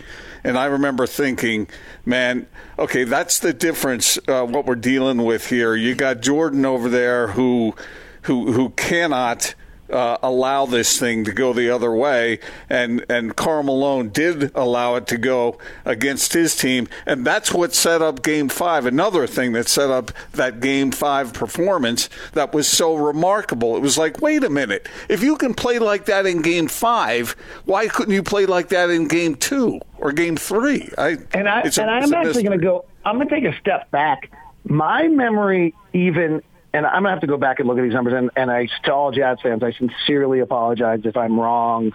[0.44, 1.68] And I remember thinking,
[2.06, 2.48] man,
[2.78, 4.18] okay, that's the difference.
[4.28, 5.76] Uh, what we're dealing with here.
[5.76, 7.76] You got Jordan over there who,
[8.24, 9.56] who, who cannot
[9.92, 14.96] uh, allow this thing to go the other way, and and Karl Malone did allow
[14.96, 18.86] it to go against his team, and that's what set up Game Five.
[18.86, 23.76] Another thing that set up that Game Five performance that was so remarkable.
[23.76, 27.36] It was like, wait a minute, if you can play like that in Game Five,
[27.66, 30.90] why couldn't you play like that in Game Two or Game Three?
[30.98, 32.86] I and I and I'm actually going to go.
[33.06, 34.32] I'm going to take a step back.
[34.66, 36.44] My memory even
[36.74, 38.14] and I'm gonna have to go back and look at these numbers.
[38.16, 41.94] And, and I to all Jazz fans, I sincerely apologize if I'm wrong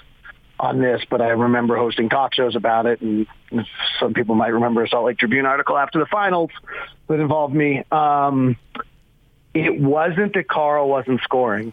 [0.58, 3.26] on this, but I remember hosting talk shows about it, and
[3.98, 6.50] some people might remember a Salt Lake Tribune article after the finals
[7.08, 7.84] that involved me.
[7.90, 8.56] Um,
[9.52, 11.72] it wasn't that Karl wasn't scoring,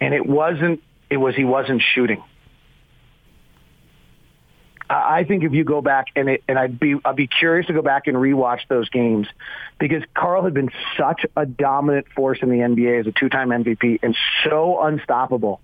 [0.00, 0.82] and it wasn't.
[1.08, 2.22] It was he wasn't shooting.
[4.90, 7.72] I think if you go back and it, and I'd be I'd be curious to
[7.72, 9.28] go back and rewatch those games
[9.78, 14.00] because Karl had been such a dominant force in the NBA as a two-time MVP
[14.02, 15.60] and so unstoppable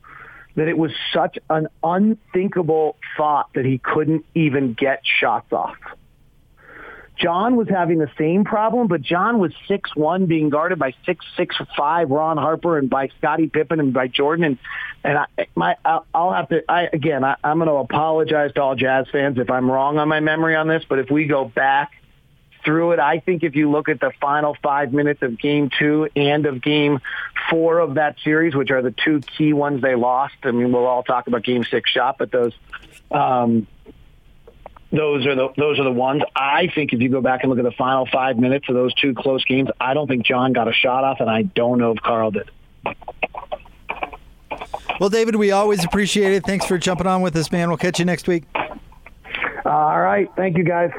[0.54, 5.76] that it was such an unthinkable thought that he couldn't even get shots off.
[7.16, 11.24] John was having the same problem, but John was six one, being guarded by six
[11.36, 14.44] six five Ron Harper and by Scottie Pippen and by Jordan.
[14.44, 14.58] And
[15.02, 16.62] and I, my I'll have to.
[16.68, 20.08] I again, I, I'm going to apologize to all Jazz fans if I'm wrong on
[20.08, 20.84] my memory on this.
[20.86, 21.92] But if we go back
[22.64, 26.08] through it, I think if you look at the final five minutes of Game Two
[26.14, 27.00] and of Game
[27.48, 30.34] Four of that series, which are the two key ones they lost.
[30.42, 32.52] I mean, we'll all talk about Game Six shot, but those.
[33.10, 33.66] Um,
[34.92, 36.22] those are the those are the ones.
[36.34, 38.94] I think if you go back and look at the final five minutes of those
[38.94, 41.92] two close games, I don't think John got a shot off, and I don't know
[41.92, 42.50] if Karl did.
[45.00, 46.44] Well, David, we always appreciate it.
[46.44, 47.68] Thanks for jumping on with us, man.
[47.68, 48.44] We'll catch you next week.
[49.64, 50.30] All right.
[50.36, 50.90] Thank you, guys.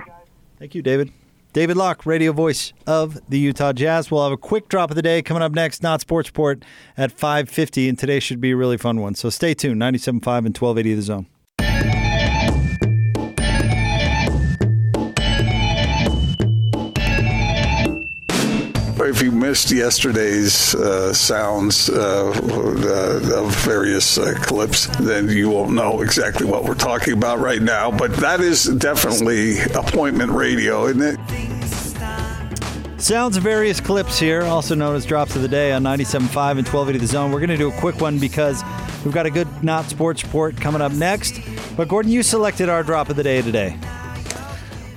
[0.60, 1.12] Thank you, David.
[1.54, 4.12] David Locke, radio voice of the Utah Jazz.
[4.12, 6.64] We'll have a quick drop of the day coming up next, not Sports Report
[6.96, 9.16] at 5.50, and today should be a really fun one.
[9.16, 10.06] So stay tuned, 97.5
[10.46, 11.28] and 1280 The Zone.
[19.08, 25.72] If you missed yesterday's uh, sounds uh, uh, of various uh, clips, then you won't
[25.72, 27.90] know exactly what we're talking about right now.
[27.92, 31.18] But that is definitely appointment radio, isn't it?
[33.00, 36.68] Sounds of various clips here, also known as drops of the day on 97.5 and
[36.68, 37.32] 1280 The Zone.
[37.32, 38.64] We're going to do a quick one because
[39.06, 41.40] we've got a good not sports report coming up next.
[41.78, 43.78] But Gordon, you selected our drop of the day today.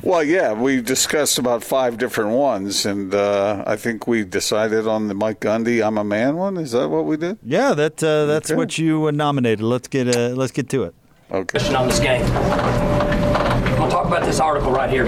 [0.02, 5.08] Well, yeah, we discussed about five different ones, and uh, I think we decided on
[5.08, 6.56] the Mike Gundy "I'm a Man" one.
[6.56, 7.38] Is that what we did?
[7.42, 8.56] Yeah, that uh, that's okay.
[8.56, 9.60] what you nominated.
[9.60, 10.94] Let's get uh, let's get to it.
[11.30, 11.58] Okay.
[11.58, 12.22] Question on this game.
[12.22, 15.04] I'm gonna talk about this article right here.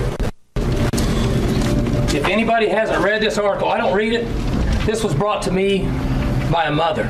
[2.14, 4.26] If anybody hasn't read this article, I don't read it.
[4.85, 5.85] This was brought to me
[6.52, 7.05] by a mother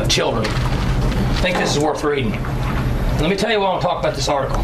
[0.00, 0.46] of children.
[0.46, 2.32] I think this is worth reading.
[3.20, 4.62] Let me tell you why I'm talking about this article.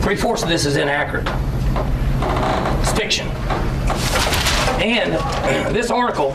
[0.00, 1.28] Three fourths of this is inaccurate.
[2.80, 3.28] It's fiction.
[4.80, 5.12] And
[5.74, 6.30] this article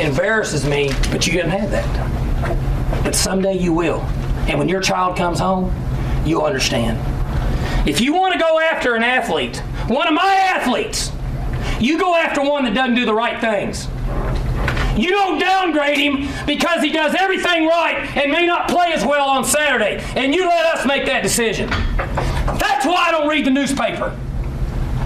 [0.00, 3.04] embarrasses me, but you didn't have that.
[3.04, 4.00] But someday you will.
[4.48, 5.72] And when your child comes home,
[6.26, 6.98] you'll understand.
[7.88, 11.12] If you want to go after an athlete, one of my athletes,
[11.78, 13.86] you go after one that doesn't do the right things.
[14.96, 19.28] You don't downgrade him because he does everything right and may not play as well
[19.28, 20.02] on Saturday.
[20.16, 21.68] And you let us make that decision.
[21.68, 24.16] That's why I don't read the newspaper.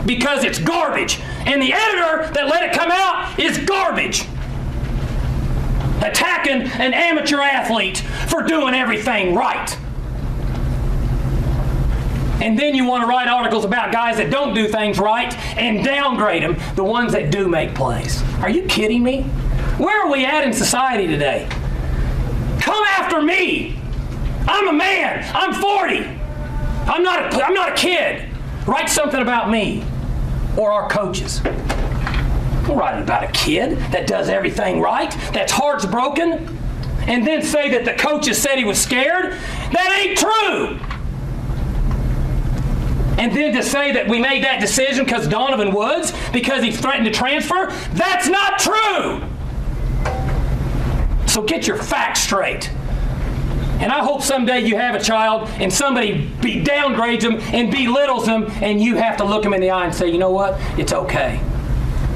[0.04, 1.20] Because it's garbage.
[1.46, 4.22] And the editor that let it come out is garbage.
[6.02, 7.98] Attacking an amateur athlete
[8.28, 9.76] for doing everything right.
[12.40, 15.84] And then you want to write articles about guys that don't do things right and
[15.84, 18.22] downgrade them, the ones that do make plays.
[18.40, 19.26] Are you kidding me?
[19.78, 21.46] Where are we at in society today?
[22.60, 23.78] Come after me.
[24.48, 25.30] I'm a man.
[25.32, 25.98] I'm 40.
[26.90, 28.28] I'm not a, I'm not a kid.
[28.66, 29.84] Write something about me
[30.56, 31.38] or our coaches.
[31.38, 36.58] Don't write about a kid that does everything right, that's heart's broken,
[37.06, 39.32] and then say that the coaches said he was scared.
[39.72, 40.78] That ain't true.
[43.16, 47.06] And then to say that we made that decision because Donovan Woods, because he threatened
[47.06, 49.22] to transfer, that's not true.
[51.38, 52.68] So get your facts straight.
[53.78, 58.26] And I hope someday you have a child and somebody be downgrades them and belittles
[58.26, 60.56] them, and you have to look them in the eye and say, you know what?
[60.76, 61.40] It's okay.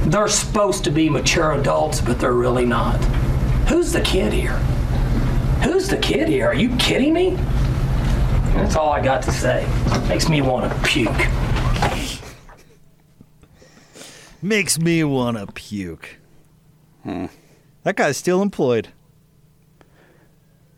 [0.06, 2.96] They're supposed to be mature adults, but they're really not.
[3.68, 4.56] Who's the kid here?
[5.62, 6.48] Who's the kid here?
[6.48, 7.36] Are you kidding me?
[8.56, 9.64] That's all I got to say.
[10.08, 11.28] Makes me want to puke.
[14.42, 16.16] Makes me want to puke.
[17.04, 17.26] Hmm.
[17.84, 18.88] That guy's still employed.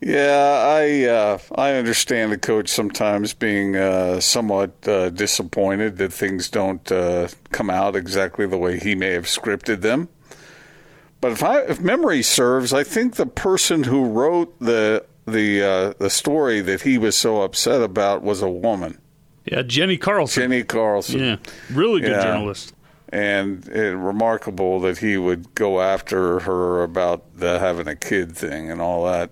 [0.07, 6.51] Yeah, I uh, I understand the coach sometimes being uh, somewhat uh, disappointed that things
[6.51, 10.11] don't uh, come out exactly the way he may have scripted them.
[11.23, 15.95] But if I if memory serves, I think the person who wrote the the uh,
[15.99, 18.99] the story that he was so upset about was a woman,
[19.47, 20.51] Yeah, Jenni Carlson.
[20.51, 21.21] Jenni Carlson.
[21.21, 21.37] Yeah,
[21.73, 22.23] really good Yeah.
[22.25, 22.75] journalist.
[23.09, 28.71] and it, remarkable that he would go after her about the having a kid thing
[28.71, 29.31] and all that.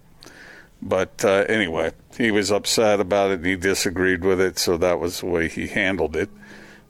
[0.83, 4.99] But uh, anyway, he was upset about it and he disagreed with it, so that
[4.99, 6.29] was the way he handled it.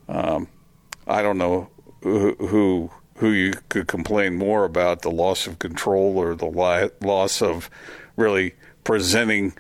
[0.09, 0.48] Um,
[1.07, 1.68] I don't know
[2.02, 6.90] who, who who you could complain more about the loss of control or the li-
[7.00, 7.70] loss of
[8.16, 9.52] really presenting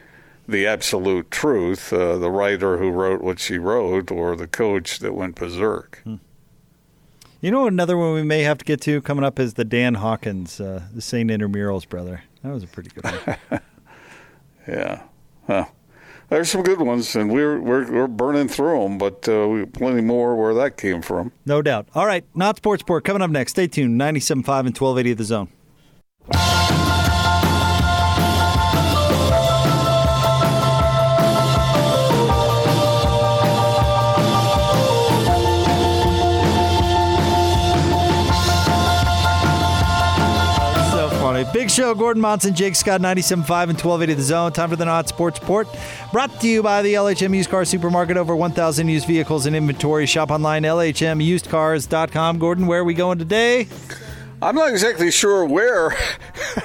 [0.48, 5.14] the absolute truth, uh, the writer who wrote what she wrote, or the coach that
[5.14, 6.02] went berserk.
[7.40, 9.94] You know, another one we may have to get to coming up is the Dan
[9.94, 11.30] Hawkins, uh, the St.
[11.30, 12.24] Intramurals brother.
[12.42, 13.60] That was a pretty good one.
[14.66, 15.02] Yeah.
[15.46, 15.66] Huh.
[16.28, 20.00] There's some good ones, and we're we're, we're burning through them, but uh, we plenty
[20.00, 21.32] more where that came from.
[21.44, 21.88] no doubt.
[21.94, 23.52] All right, not sports sport coming up next.
[23.52, 24.00] Stay tuned.
[24.00, 24.46] 97.5 and
[24.78, 25.48] 1280 of The Zone.
[41.72, 43.46] Show, Gordon Monson, Jake Scott, 97.5 and
[43.80, 44.52] 1280 The Zone.
[44.52, 45.66] Time for the Not Sports Report.
[46.12, 48.16] Brought to you by the LHM Used Car Supermarket.
[48.16, 50.04] Over 1,000 used vehicles in inventory.
[50.06, 52.38] Shop online, LHMUsedCars.com.
[52.38, 53.68] Gordon, where are we going today?
[54.42, 55.96] I'm not exactly sure where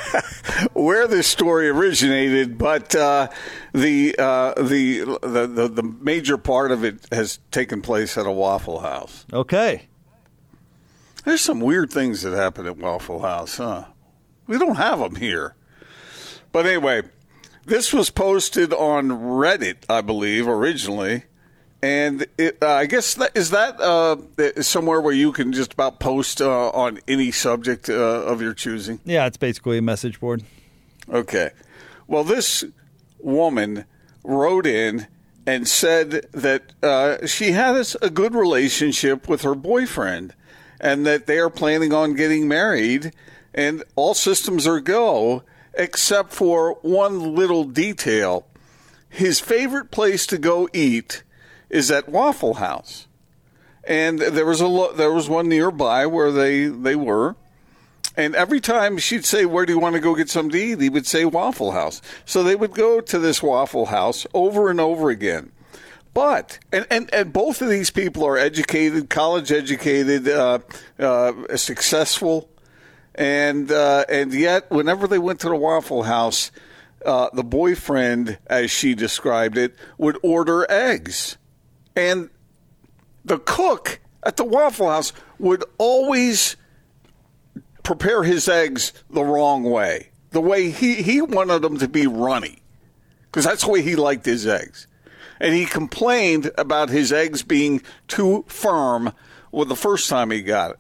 [0.74, 3.30] where this story originated, but uh,
[3.72, 8.32] the, uh, the the the the major part of it has taken place at a
[8.32, 9.26] Waffle House.
[9.32, 9.88] Okay.
[11.24, 13.86] There's some weird things that happen at Waffle House, huh?
[14.48, 15.56] We don't have them here.
[16.52, 17.04] But anyway,
[17.66, 21.24] this was posted on Reddit, I believe, originally.
[21.84, 24.18] And it, uh, I guess that is that uh,
[24.64, 29.00] somewhere where you can just about post uh, on any subject uh, of your choosing.
[29.06, 30.44] Yeah, it's basically a message board.
[31.10, 31.52] Okay.
[32.08, 32.64] Well, this
[33.20, 33.86] woman
[34.24, 35.08] wrote in
[35.46, 40.34] and said that uh, she has a good relationship with her boyfriend
[40.80, 43.14] and that they are planning on getting married
[43.58, 45.44] and all systems are go
[45.74, 48.46] except for one little detail.
[49.10, 51.24] His favorite place to go eat
[51.70, 53.08] is at Waffle House.
[53.84, 57.36] And there was a lo- there was one nearby where they, they were.
[58.16, 60.82] And every time she'd say, Where do you want to go get something to eat?
[60.82, 62.02] He would say Waffle House.
[62.26, 65.52] So they would go to this Waffle House over and over again.
[66.14, 70.60] But, and, and, and both of these people are educated, college educated, uh,
[71.00, 72.50] uh, successful.
[73.18, 76.52] And, uh, and yet, whenever they went to the Waffle House,
[77.06, 81.38] uh, the boyfriend, as she described it, would order eggs.
[81.96, 82.30] And
[83.26, 86.58] the cook at the Waffle House would always
[87.84, 90.10] prepare his eggs the wrong way.
[90.32, 92.60] The way he, he wanted them to be runny,
[93.24, 94.86] because that's the way he liked his eggs.
[95.40, 99.14] And he complained about his eggs being too firm
[99.52, 100.80] with the first time he got it.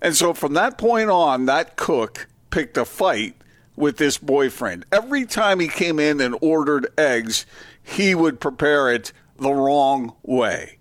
[0.00, 3.34] And so from that point on, that cook picked a fight
[3.76, 4.84] with this boyfriend.
[4.90, 7.46] Every time he came in and ordered eggs,
[7.82, 10.78] he would prepare it the wrong way.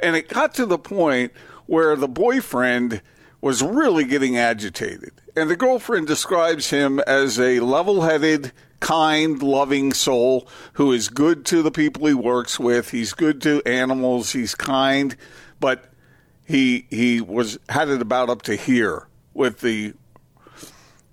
[0.00, 1.32] And it got to the point
[1.66, 3.00] where the boyfriend
[3.40, 5.12] was really getting agitated.
[5.36, 11.44] And the girlfriend describes him as a level headed, kind, loving soul who is good
[11.46, 12.90] to the people he works with.
[12.90, 14.32] He's good to animals.
[14.32, 15.16] He's kind,
[15.60, 15.91] but
[16.44, 19.94] he he was had it about up to here with the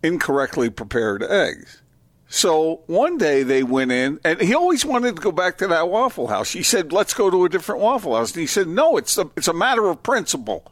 [0.04, 1.82] incorrectly prepared eggs.
[2.28, 5.90] So one day they went in, and he always wanted to go back to that
[5.90, 6.48] Waffle House.
[6.48, 9.30] She said, "Let's go to a different Waffle House." And he said, "No, it's a,
[9.36, 10.72] it's a matter of principle.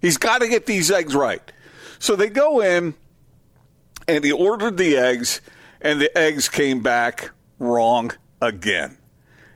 [0.00, 1.42] He's got to get these eggs right."
[1.98, 2.94] So they go in,
[4.06, 5.40] and he ordered the eggs,
[5.80, 8.98] and the eggs came back wrong again.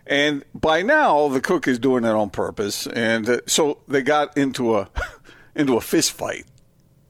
[0.07, 4.37] And by now, the cook is doing it on purpose, and uh, so they got
[4.37, 4.89] into a
[5.57, 6.45] into a fist fight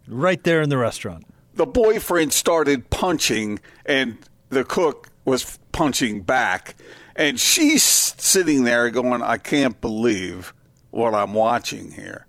[0.07, 1.25] Right there in the restaurant.
[1.55, 4.19] the boyfriend started punching and
[4.51, 6.77] the cook was punching back
[7.17, 10.53] and she's sitting there going i can't believe
[10.91, 12.27] what i'm watching here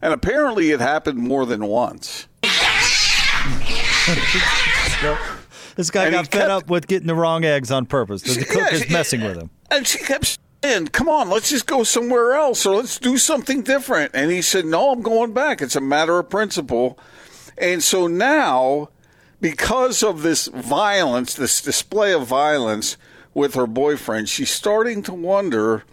[0.00, 2.26] and apparently it happened more than once
[5.76, 8.22] This guy And got fed kept- up with getting the wrong eggs on purpose.
[8.22, 9.50] The cook Yeah, is messing with him.
[9.70, 13.62] And she kept saying, Come on, let's just go somewhere else or let's do something
[13.62, 14.12] different.
[14.14, 15.60] And he said, No, I'm going back.
[15.62, 16.98] It's a matter of principle.
[17.56, 18.88] And so now,
[19.40, 22.96] because of this violence, this display of violence
[23.34, 25.84] with her boyfriend, she's starting to wonder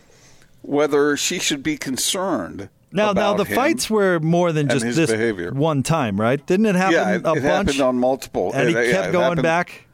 [0.61, 2.69] whether she should be concerned.
[2.91, 5.51] Now, now the fights were more than just this behavior.
[5.51, 6.43] one time, right?
[6.45, 7.43] Didn't it happen Yeah, it, a it bunch?
[7.43, 8.51] happened on multiple.
[8.53, 9.86] and he it- yeah, kept it going happened- back.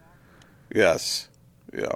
[0.74, 1.28] Yes.
[1.76, 1.94] Yeah.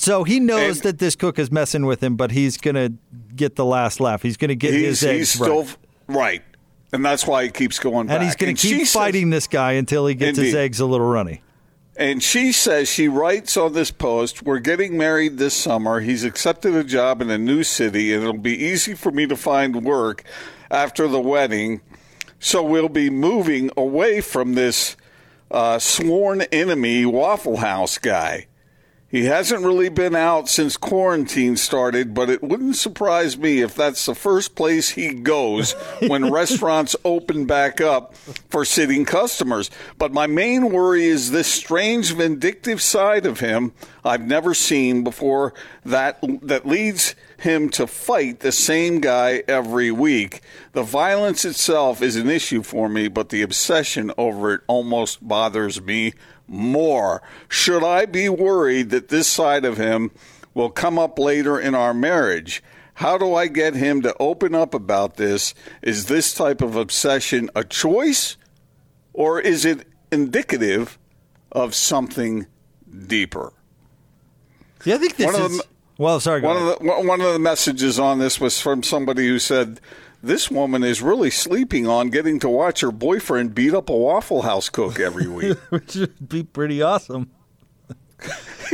[0.00, 2.92] So he knows And- that this cook is messing with him, but he's going to
[3.36, 4.22] get the last laugh.
[4.22, 5.76] He's going to get his eggs he's still right.
[6.08, 6.42] right.
[6.92, 8.14] And that's why he keeps going back.
[8.16, 10.86] And he's going to keep says- fighting this guy until he gets his eggs a
[10.86, 11.42] little runny.
[11.96, 16.00] And she says she writes on this post, "We're getting married this summer.
[16.00, 19.36] He's accepted a job in a new city, and it'll be easy for me to
[19.36, 20.24] find work
[20.70, 21.82] after the wedding.
[22.38, 24.96] So we'll be moving away from this
[25.50, 28.46] uh, sworn enemy Waffle House guy.
[29.10, 34.06] He hasn't really been out since quarantine started, but it wouldn't surprise me if that's
[34.06, 35.72] the first place he goes
[36.06, 38.14] when restaurants open back up
[38.50, 39.68] for sitting customers.
[39.98, 43.72] But my main worry is this strange vindictive side of him
[44.04, 45.54] I've never seen before
[45.84, 50.40] that that leads him to fight the same guy every week.
[50.72, 55.80] The violence itself is an issue for me, but the obsession over it almost bothers
[55.82, 56.14] me
[56.50, 57.22] more.
[57.48, 60.10] Should I be worried that this side of him
[60.52, 62.62] will come up later in our marriage?
[62.94, 65.54] How do I get him to open up about this?
[65.80, 68.36] Is this type of obsession a choice
[69.14, 70.98] or is it indicative
[71.52, 72.46] of something
[73.06, 73.52] deeper?
[74.80, 75.58] See, I think this One of is.
[75.58, 75.66] them-
[75.98, 76.40] well, sorry.
[76.40, 76.68] One ahead.
[76.72, 79.80] of the one of the messages on this was from somebody who said,
[80.22, 84.42] "This woman is really sleeping on getting to watch her boyfriend beat up a Waffle
[84.42, 87.30] House cook every week." which would be pretty awesome.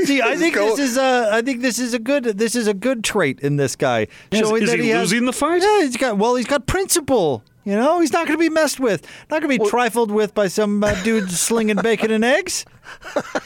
[0.05, 2.67] See, I think Go- this is a, I think this is a good, this is
[2.67, 5.33] a good trait in this guy, Is- showing is that he he has- losing the
[5.33, 5.63] fight?
[5.63, 6.19] Yeah, he's got.
[6.19, 7.43] Well, he's got principle.
[7.67, 10.35] You know, he's not going to be messed with, not going to be trifled with
[10.35, 12.65] by some uh, dude slinging bacon and eggs.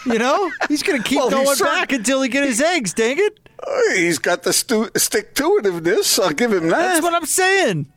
[0.04, 2.92] You know, he's going to keep Well, going back until he get his eggs.
[2.92, 3.48] Dang it!
[3.94, 6.22] He's got the stu- stick to itiveness.
[6.22, 6.76] I'll give him that.
[6.76, 7.90] That's what I'm saying.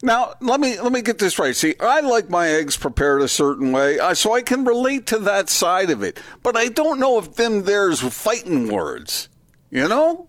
[0.00, 1.56] Now, let me let me get this right.
[1.56, 5.18] See, I like my eggs prepared a certain way, uh, so I can relate to
[5.18, 6.20] that side of it.
[6.44, 9.28] But I don't know if them there's fighting words.
[9.70, 10.28] You know?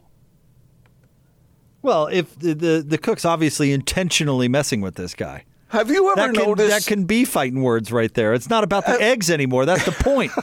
[1.82, 5.44] Well, if the the, the cook's obviously intentionally messing with this guy.
[5.70, 6.70] Have you ever That can, noticed?
[6.70, 8.34] that can be fighting words right there.
[8.34, 9.66] It's not about the eggs anymore.
[9.66, 10.32] That's the point.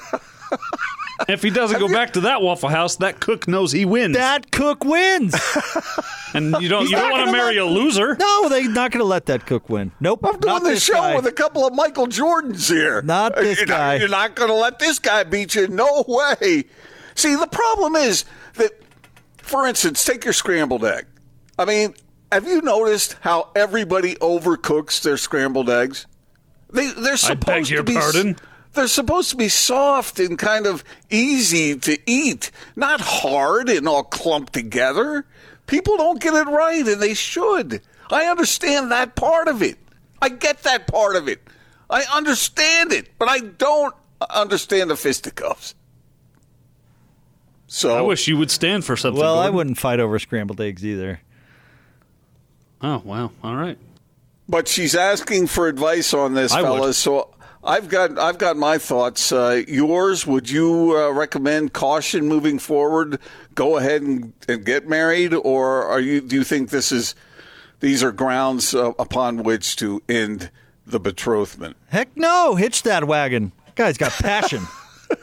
[1.29, 4.17] If he doesn't go back to that Waffle House, that cook knows he wins.
[4.17, 5.33] that cook wins.
[6.35, 8.17] and you don't He's you don't want to marry let- a loser.
[8.19, 9.93] No, they're not going to let that cook win.
[10.01, 10.21] Nope.
[10.25, 11.15] I'm doing the show guy.
[11.15, 13.01] with a couple of Michael Jordans here.
[13.03, 13.93] Not this you're guy.
[13.95, 15.69] Not, you're not going to let this guy beat you.
[15.69, 16.65] No way.
[17.15, 18.25] See, the problem is
[18.55, 18.73] that,
[19.39, 21.07] for instance, take your scrambled egg.
[21.59, 21.95] I mean,
[22.33, 26.07] have you noticed how everybody overcooks their scrambled eggs?
[26.73, 28.37] They they're supposed beg your to be pardon?
[28.73, 34.03] They're supposed to be soft and kind of easy to eat, not hard and all
[34.03, 35.27] clumped together.
[35.67, 37.81] People don't get it right, and they should.
[38.11, 39.79] I understand that part of it.
[40.21, 41.41] I get that part of it.
[41.89, 43.95] I understand it, but I don't
[44.29, 45.75] understand the fisticuffs.
[47.67, 49.21] So I wish you would stand for something.
[49.21, 51.21] well, I wouldn't fight over scrambled eggs either.
[52.87, 53.31] Oh wow!
[53.43, 53.79] All right.
[54.47, 56.67] But she's asking for advice on this, I would.
[56.69, 56.99] fellas.
[56.99, 59.33] So I've got I've got my thoughts.
[59.33, 60.27] Uh, yours?
[60.27, 63.19] Would you uh, recommend caution moving forward?
[63.55, 66.21] Go ahead and, and get married, or are you?
[66.21, 67.15] Do you think this is
[67.81, 70.51] these are grounds uh, upon which to end
[70.87, 71.79] the betrothment?
[71.89, 73.53] Heck no, hitch that wagon.
[73.77, 74.61] Guy's got passion.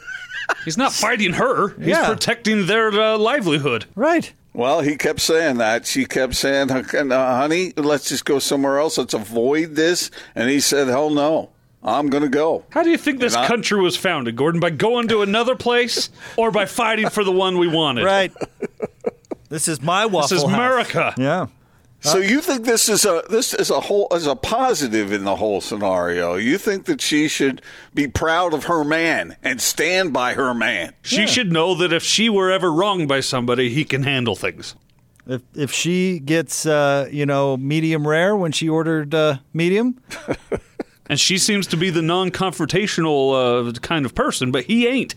[0.65, 1.69] He's not fighting her.
[1.77, 2.07] He's Yeah.
[2.07, 3.85] protecting their uh, livelihood.
[3.95, 4.33] right.
[4.53, 5.85] Well, he kept saying that.
[5.85, 8.97] She kept saying, "Honey, let's just go somewhere else.
[8.97, 12.97] Let's avoid this." And he said, "Hell no, I'm going to go." How do you
[12.97, 14.59] think this I- country was founded, Gordon?
[14.59, 18.03] By going to another place or by fighting for the one we wanted?
[18.03, 18.33] Right.
[19.49, 20.53] this is my waffle This is house.
[20.53, 21.47] America.
[22.03, 22.11] Yeah.
[22.11, 25.35] So you think this is a this is a whole is a positive in the
[25.35, 26.35] whole scenario?
[26.35, 27.61] You think that she should
[27.93, 30.93] be proud of her man and stand by her man?
[31.03, 34.75] She should know that if she were ever wronged by somebody, he can handle things.
[35.27, 40.01] If if she gets uh, you know medium rare when she ordered uh, medium,
[41.07, 45.15] And she seems to be the non-confrontational uh, kind of person, but he ain't.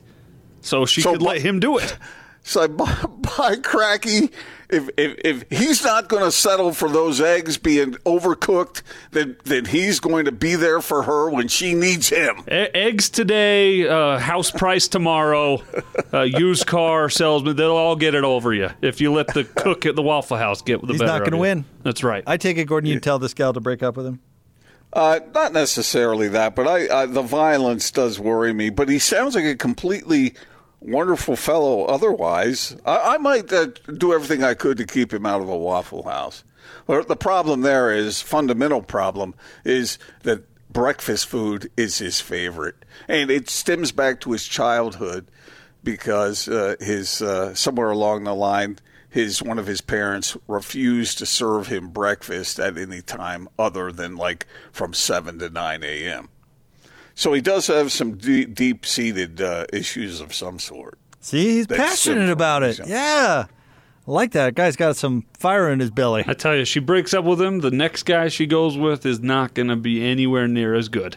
[0.60, 1.96] So she So could bu- let him do it.
[2.46, 3.04] So by,
[3.38, 4.30] by cracky,
[4.68, 8.82] if, if if he's not going to settle for those eggs being overcooked,
[9.12, 12.40] then then he's going to be there for her when she needs him.
[12.46, 15.62] E- eggs today, uh, house price tomorrow,
[16.12, 19.86] uh, used car salesman, they'll all get it over you if you let the cook
[19.86, 21.64] at the Waffle House get the He's better He's not gonna win.
[21.82, 22.22] That's right.
[22.26, 22.90] I take it, Gordon.
[22.90, 24.20] You tell this gal to break up with him.
[24.92, 28.70] Uh, not necessarily that, but I, I the violence does worry me.
[28.70, 30.34] But he sounds like a completely
[30.84, 31.84] wonderful fellow.
[31.84, 33.66] Otherwise, I, I might uh,
[33.96, 36.44] do everything I could to keep him out of a Waffle House.
[36.86, 43.30] But the problem there is fundamental problem is that breakfast food is his favorite, and
[43.30, 45.26] it stems back to his childhood
[45.82, 48.78] because uh, his uh, somewhere along the line
[49.14, 54.16] his one of his parents refused to serve him breakfast at any time other than
[54.16, 56.28] like from 7 to 9 a.m.
[57.14, 60.98] So he does have some deep, deep-seated uh, issues of some sort.
[61.20, 62.80] See, he's That's passionate about it.
[62.86, 63.46] Yeah.
[64.06, 64.54] I like that.
[64.54, 66.24] Guy's got some fire in his belly.
[66.26, 67.60] I tell you, she breaks up with him.
[67.60, 71.16] The next guy she goes with is not going to be anywhere near as good.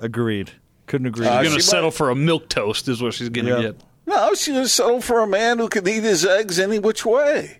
[0.00, 0.52] Agreed.
[0.86, 1.26] Couldn't agree.
[1.26, 3.52] Uh, She's going to settle might- for a milk toast, is what she's going to
[3.52, 3.62] Yeah.
[3.62, 3.80] get.
[4.06, 7.04] No, she's going to settle for a man who can eat his eggs any which
[7.04, 7.58] way.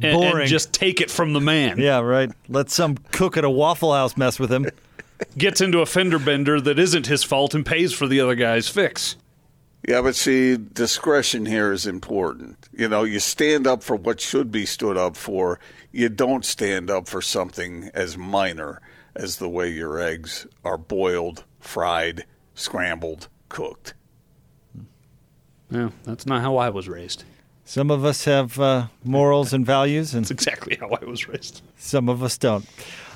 [0.00, 1.78] And, and just take it from the man.
[1.78, 2.30] yeah, right.
[2.48, 4.66] Let some cook at a Waffle House mess with him.
[5.36, 8.68] Gets into a fender bender that isn't his fault and pays for the other guy's
[8.68, 9.16] fix.
[9.88, 12.68] Yeah, but see, discretion here is important.
[12.72, 15.58] You know, you stand up for what should be stood up for.
[15.90, 18.80] You don't stand up for something as minor
[19.16, 23.94] as the way your eggs are boiled, fried, scrambled, cooked.
[25.70, 27.24] No, that's not how I was raised.
[27.70, 31.62] Some of us have uh, morals and values, and That's exactly how I was raised.
[31.76, 32.66] some of us don't.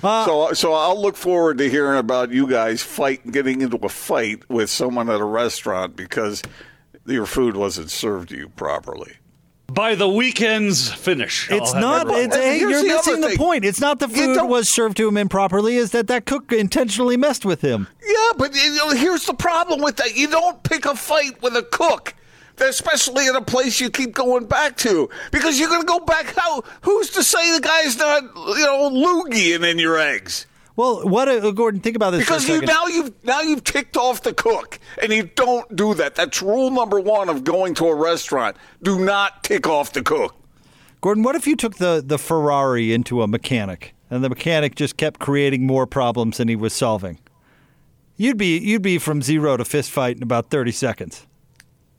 [0.00, 4.48] So, so I'll look forward to hearing about you guys fight, getting into a fight
[4.48, 6.40] with someone at a restaurant because
[7.04, 9.14] your food wasn't served to you properly.
[9.66, 11.50] By the weekend's finish.
[11.50, 12.06] I'll It's not.
[12.10, 13.64] It's, hey, you're the missing the point.
[13.64, 15.78] It's not the food don't- was served to him improperly.
[15.78, 17.88] Is that that cook intentionally messed with him?
[18.06, 21.56] Yeah, but you know, here's the problem with that: you don't pick a fight with
[21.56, 22.14] a cook,
[22.60, 26.34] especially at a place you keep going back to, because you're going to go back.
[26.36, 26.62] How?
[26.82, 30.46] Who's to say the guy's not, you know, loogieing in your eggs?
[30.76, 31.80] Well, what, uh, Gordon?
[31.80, 35.22] Think about this Because you now you've now you've ticked off the cook, and you
[35.22, 36.16] don't do that.
[36.16, 40.34] That's rule number one of going to a restaurant: do not tick off the cook.
[41.00, 44.96] Gordon, what if you took the, the Ferrari into a mechanic and the mechanic just
[44.96, 47.20] kept creating more problems than he was solving?
[48.16, 51.26] You'd be you'd be from zero to fist fight in about thirty seconds.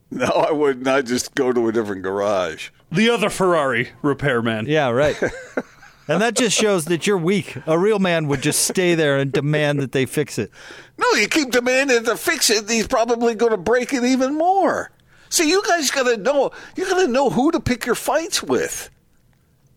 [0.11, 0.87] No, I wouldn't.
[0.87, 2.69] I just go to a different garage.
[2.91, 4.65] the other Ferrari repairman.
[4.67, 5.19] Yeah, right.
[6.07, 7.57] and that just shows that you're weak.
[7.65, 10.51] A real man would just stay there and demand that they fix it.
[10.97, 14.91] No, you keep demanding to fix it, he's probably going to break it even more.
[15.29, 16.51] See, you guys got to know.
[16.77, 18.89] You got to know who to pick your fights with.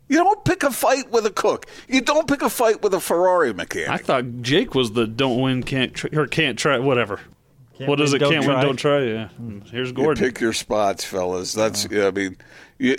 [0.08, 1.66] You don't pick a fight with a cook.
[1.88, 3.90] You don't pick a fight with a Ferrari mechanic.
[3.90, 7.20] I thought Jake was the don't win, can't try, or can't try, whatever.
[7.78, 8.18] Can't what is it?
[8.18, 8.54] don't can't try.
[8.56, 9.02] win, don't try.
[9.02, 9.28] Yeah.
[9.28, 11.52] Hmm, Here's You pick your spots, fellas.
[11.52, 11.86] That's.
[11.90, 12.36] I mean,
[12.78, 12.96] you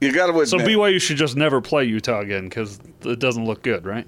[0.00, 0.48] you got to admit.
[0.48, 4.06] so BYU should just never play Utah again because it doesn't look good, right?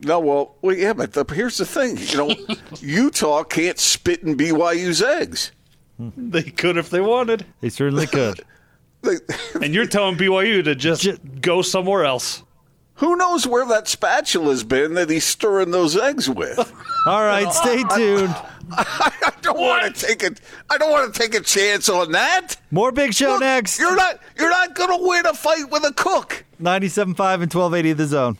[0.00, 1.96] no, well, well, yeah, but the, here's the thing.
[1.96, 2.34] You know,
[2.80, 5.52] Utah can't spit in BYU's eggs.
[5.98, 7.46] They could if they wanted.
[7.60, 8.40] They certainly could.
[9.02, 9.16] They,
[9.62, 12.42] And you're telling BYU to just Ju- go somewhere else.
[12.96, 16.58] Who knows where that spatula's been that he's stirring those eggs with?
[17.06, 18.34] All right, stay tuned.
[18.70, 20.30] I don't want to take a.
[20.70, 22.56] I don't want to take a chance on that.
[22.70, 23.78] More Big Show Look, next.
[23.78, 24.20] You're not.
[24.38, 26.44] You're not going to win a fight with a cook.
[26.62, 28.38] 97.5 and 1280 The Zone.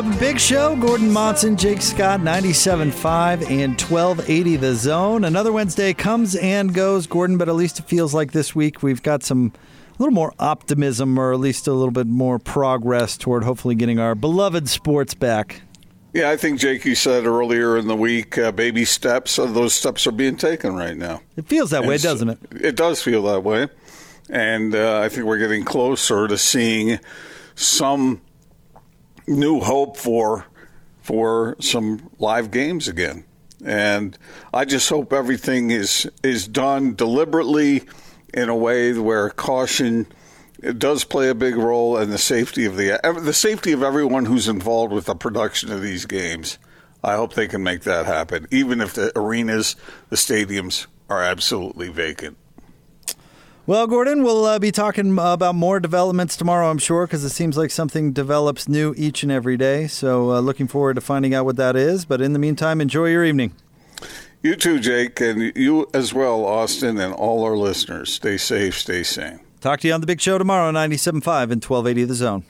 [0.00, 0.74] Up big show.
[0.76, 5.24] Gordon Monson, Jake Scott, 97.5 and 1280 The Zone.
[5.24, 9.02] Another Wednesday comes and goes, Gordon, but at least it feels like this week we've
[9.02, 9.52] got some
[9.90, 13.98] a little more optimism or at least a little bit more progress toward hopefully getting
[13.98, 15.60] our beloved sports back.
[16.14, 19.38] Yeah, I think Jake, you said earlier in the week, uh, baby steps.
[19.38, 21.20] Uh, those steps are being taken right now.
[21.36, 22.38] It feels that way, And so- doesn't it?
[22.52, 23.68] It does feel that way,
[24.30, 26.98] and uh, I think we're getting closer to seeing
[27.54, 28.22] some
[29.26, 30.46] new hope for
[31.02, 33.24] for some live games again.
[33.64, 34.16] And
[34.54, 37.82] I just hope everything is is done deliberately
[38.32, 40.06] in a way where caution
[40.76, 44.48] does play a big role in the safety of the the safety of everyone who's
[44.48, 46.58] involved with the production of these games.
[47.02, 49.74] I hope they can make that happen, even if the arenas,
[50.10, 52.36] the stadiums are absolutely vacant.
[53.70, 57.56] Well, Gordon, we'll uh, be talking about more developments tomorrow, I'm sure, because it seems
[57.56, 59.86] like something develops new each and every day.
[59.86, 62.04] So, uh, looking forward to finding out what that is.
[62.04, 63.52] But in the meantime, enjoy your evening.
[64.42, 68.12] You too, Jake, and you as well, Austin, and all our listeners.
[68.12, 69.38] Stay safe, stay sane.
[69.60, 72.44] Talk to you on the big show tomorrow, 97.5 and 1280 The Zone.